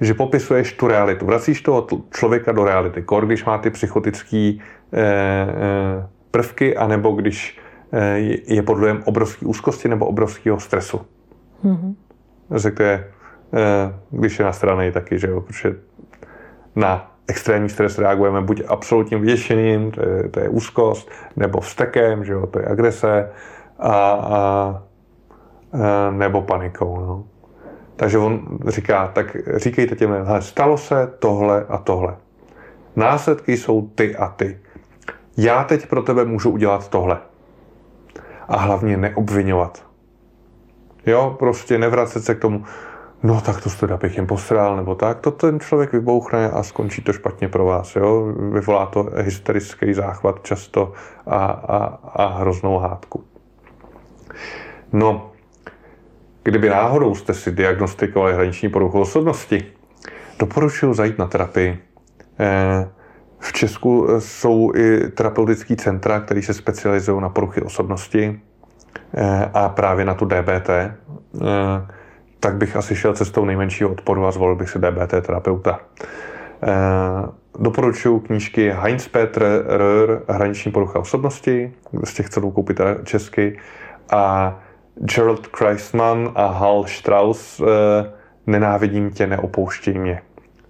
že 0.00 0.14
popisuješ 0.14 0.72
tu 0.72 0.88
realitu. 0.88 1.26
Vracíš 1.26 1.62
toho 1.62 1.86
člověka 2.10 2.52
do 2.52 2.64
reality. 2.64 3.02
Kor, 3.02 3.26
když 3.26 3.44
má 3.44 3.58
ty 3.58 3.70
psychotické 3.70 4.52
eh, 4.56 5.00
eh, 5.00 6.06
prvky, 6.30 6.76
anebo 6.76 7.10
když 7.10 7.58
eh, 7.92 8.18
je 8.46 8.62
pod 8.62 8.78
vlivem 8.78 9.02
obrovské 9.04 9.46
úzkosti 9.46 9.88
nebo 9.88 10.06
obrovského 10.06 10.60
stresu. 10.60 11.00
Mm-hmm. 11.64 11.94
Řekne, 12.54 13.04
eh, 13.54 13.94
když 14.10 14.38
je 14.38 14.44
na 14.44 14.52
straně 14.52 14.92
taky, 14.92 15.18
že 15.18 15.26
jo, 15.26 15.40
protože 15.40 15.76
na 16.76 17.12
extrémní 17.28 17.68
stres 17.68 17.98
reagujeme 17.98 18.40
buď 18.40 18.62
absolutním 18.68 19.20
vyděšením, 19.20 19.90
to 19.90 20.08
je, 20.08 20.28
to 20.28 20.40
je 20.40 20.48
úzkost, 20.48 21.10
nebo 21.36 21.60
vztekem, 21.60 22.24
že 22.24 22.32
jo, 22.32 22.46
to 22.46 22.58
je 22.58 22.66
agrese, 22.66 23.30
a, 23.78 23.92
a, 23.92 24.32
a 24.32 24.82
nebo 26.10 26.42
panikou. 26.42 27.00
No. 27.00 27.24
Takže 27.98 28.18
on 28.18 28.58
říká, 28.66 29.10
tak 29.14 29.36
říkejte 29.56 29.96
těm 29.96 30.10
lidem, 30.10 30.26
stalo 30.42 30.78
se 30.78 31.12
tohle 31.18 31.66
a 31.68 31.78
tohle. 31.78 32.16
Následky 32.96 33.56
jsou 33.56 33.88
ty 33.94 34.16
a 34.16 34.28
ty. 34.28 34.58
Já 35.36 35.64
teď 35.64 35.86
pro 35.86 36.02
tebe 36.02 36.24
můžu 36.24 36.50
udělat 36.50 36.88
tohle. 36.88 37.18
A 38.48 38.56
hlavně 38.56 38.96
neobvinovat. 38.96 39.84
Jo, 41.06 41.36
prostě 41.38 41.78
nevracet 41.78 42.24
se 42.24 42.34
k 42.34 42.38
tomu, 42.40 42.64
no 43.22 43.40
tak 43.40 43.60
to 43.60 43.70
teda 43.70 43.96
bych 43.96 44.16
jim 44.16 44.26
posral, 44.26 44.76
nebo 44.76 44.94
tak, 44.94 45.20
to 45.20 45.30
ten 45.30 45.60
člověk 45.60 45.92
vybouchne 45.92 46.50
a 46.50 46.62
skončí 46.62 47.02
to 47.02 47.12
špatně 47.12 47.48
pro 47.48 47.64
vás, 47.64 47.96
jo. 47.96 48.32
Vyvolá 48.52 48.86
to 48.86 49.10
hysterický 49.16 49.94
záchvat 49.94 50.42
často 50.42 50.92
a, 51.26 51.46
a, 51.46 51.98
a 52.14 52.26
hroznou 52.38 52.78
hádku. 52.78 53.24
No, 54.92 55.30
Kdyby 56.48 56.68
náhodou 56.68 57.14
jste 57.14 57.34
si 57.34 57.52
diagnostikovali 57.52 58.34
hraniční 58.34 58.68
poruchu 58.68 59.00
osobnosti, 59.00 59.64
doporučuji 60.38 60.94
zajít 60.94 61.18
na 61.18 61.26
terapii. 61.26 61.78
Eh, 62.40 62.88
v 63.38 63.52
Česku 63.52 64.06
jsou 64.18 64.72
i 64.74 65.08
terapeutické 65.08 65.76
centra, 65.76 66.20
které 66.20 66.42
se 66.42 66.54
specializují 66.54 67.22
na 67.22 67.28
poruchy 67.28 67.62
osobnosti 67.62 68.40
eh, 69.14 69.50
a 69.54 69.68
právě 69.68 70.04
na 70.04 70.14
tu 70.14 70.24
DBT. 70.24 70.70
Eh, 70.70 70.92
tak 72.40 72.56
bych 72.56 72.76
asi 72.76 72.96
šel 72.96 73.14
cestou 73.14 73.44
nejmenšího 73.44 73.90
odporu 73.90 74.26
a 74.26 74.30
zvolil 74.30 74.56
bych 74.56 74.70
si 74.70 74.78
DBT 74.78 75.20
terapeuta. 75.20 75.80
Doporučuji 77.58 78.20
knížky 78.20 78.70
Heinz 78.70 79.08
Petr 79.08 79.64
Röhr 79.66 80.20
Hraniční 80.28 80.72
porucha 80.72 80.98
osobnosti, 80.98 81.72
z 82.04 82.14
těch, 82.14 82.30
co 82.30 82.50
koupit 82.50 82.80
česky, 83.04 83.58
a 84.10 84.54
Gerald 85.00 85.46
Kreisman 85.46 86.32
a 86.34 86.46
Hal 86.46 86.84
Strauss 86.84 87.60
eh, 87.60 88.18
Nenávidím 88.48 89.10
tě, 89.10 89.26
neopouštěj 89.26 89.98
mě. 89.98 90.22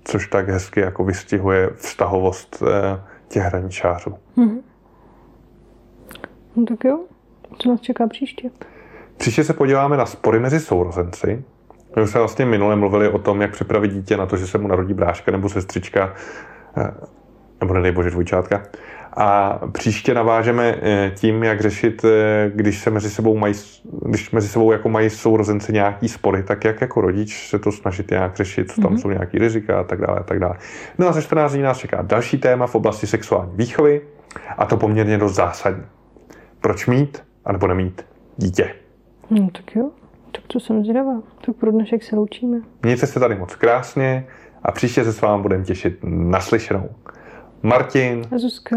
Což 0.05 0.27
tak 0.27 0.49
hezky 0.49 0.81
jako 0.81 1.05
vystihuje 1.05 1.71
vztahovost 1.77 2.63
eh, 2.63 3.01
těch 3.29 3.43
hraničářů. 3.43 4.15
Mm-hmm. 4.37 4.59
No 6.57 6.65
tak 6.67 6.85
jo, 6.85 7.01
co 7.59 7.69
nás 7.69 7.81
čeká 7.81 8.07
příště? 8.07 8.51
Příště 9.17 9.45
se 9.45 9.53
podíváme 9.53 9.97
na 9.97 10.07
spory 10.07 10.41
mezi 10.41 10.61
sourozenci. 10.61 11.45
My 11.97 12.07
jsme 12.07 12.21
vlastně 12.21 12.45
minule 12.45 12.77
mluvili 12.77 13.09
o 13.09 13.19
tom, 13.19 13.43
jak 13.43 13.53
připravit 13.53 13.89
dítě 13.89 14.17
na 14.17 14.27
to, 14.27 14.37
že 14.37 14.47
se 14.47 14.59
mu 14.59 14.69
narodí 14.69 14.95
bráška 14.95 15.33
nebo 15.33 15.49
sestřička, 15.49 16.15
eh, 16.77 16.91
nebo 17.61 17.75
nedej 17.75 17.93
bože 17.93 18.11
dvojčátka. 18.11 18.63
A 19.21 19.61
příště 19.73 20.15
navážeme 20.15 20.75
eh, 20.83 21.13
tím, 21.15 21.43
jak 21.43 21.61
řešit, 21.61 22.05
eh, 22.05 22.51
když 22.55 22.79
se 22.79 22.91
mezi 22.91 23.11
sebou 23.11 23.37
mají, 23.37 23.55
když 24.07 24.31
mezi 24.31 24.49
sebou 24.49 24.73
jako 24.73 24.89
mají 24.89 25.11
sourozenci 25.11 25.73
nějaký 25.73 26.09
spory, 26.09 26.43
tak 26.43 26.65
jak 26.65 26.81
jako 26.81 27.01
rodič 27.01 27.49
se 27.49 27.59
to 27.59 27.73
snažit 27.73 28.11
nějak 28.11 28.37
řešit, 28.37 28.73
co 28.73 28.81
tam 28.81 28.95
mm-hmm. 28.95 28.99
jsou 28.99 29.11
nějaký 29.11 29.39
rizika 29.39 29.81
a 29.81 29.85
tak 29.85 30.01
dále 30.01 30.19
a 30.19 30.23
tak 30.23 30.39
dále. 30.39 30.57
No 30.99 31.09
a 31.09 31.13
ze 31.13 31.23
14 31.23 31.53
dní 31.53 31.63
nás 31.63 31.79
čeká 31.79 32.03
další 32.03 32.39
téma 32.39 32.67
v 32.67 32.75
oblasti 32.75 33.07
sexuální 33.07 33.53
výchovy 33.55 34.01
a 34.59 34.67
to 34.67 34.77
poměrně 34.77 35.19
dost 35.19 35.35
zásadní. 35.35 35.85
proč 36.61 36.87
mít 36.87 37.23
anebo 37.45 37.67
nemít 37.67 38.07
dítě. 38.37 38.75
No 39.31 39.49
tak 39.53 39.77
jo, 39.77 39.91
tak 40.33 40.45
to 40.47 40.61
jsem 40.61 40.83
zvědavá. 40.83 41.23
Tak 41.47 41.57
pro 41.57 41.73
dnešek 41.73 42.03
se 42.03 42.17
loučíme. 42.17 42.59
Mějte 42.83 43.07
se 43.07 43.21
tady 43.21 43.35
moc 43.35 43.55
krásně 43.55 44.27
a 44.63 44.73
příště 44.73 45.05
se 45.05 45.13
s 45.13 45.21
vámi 45.21 45.43
budeme 45.43 45.65
těšit 45.65 45.99
naslyšenou. 46.05 46.91
Martin 47.63 48.25
Zuzka. 48.37 48.77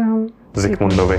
Zikmundovi. 0.54 1.18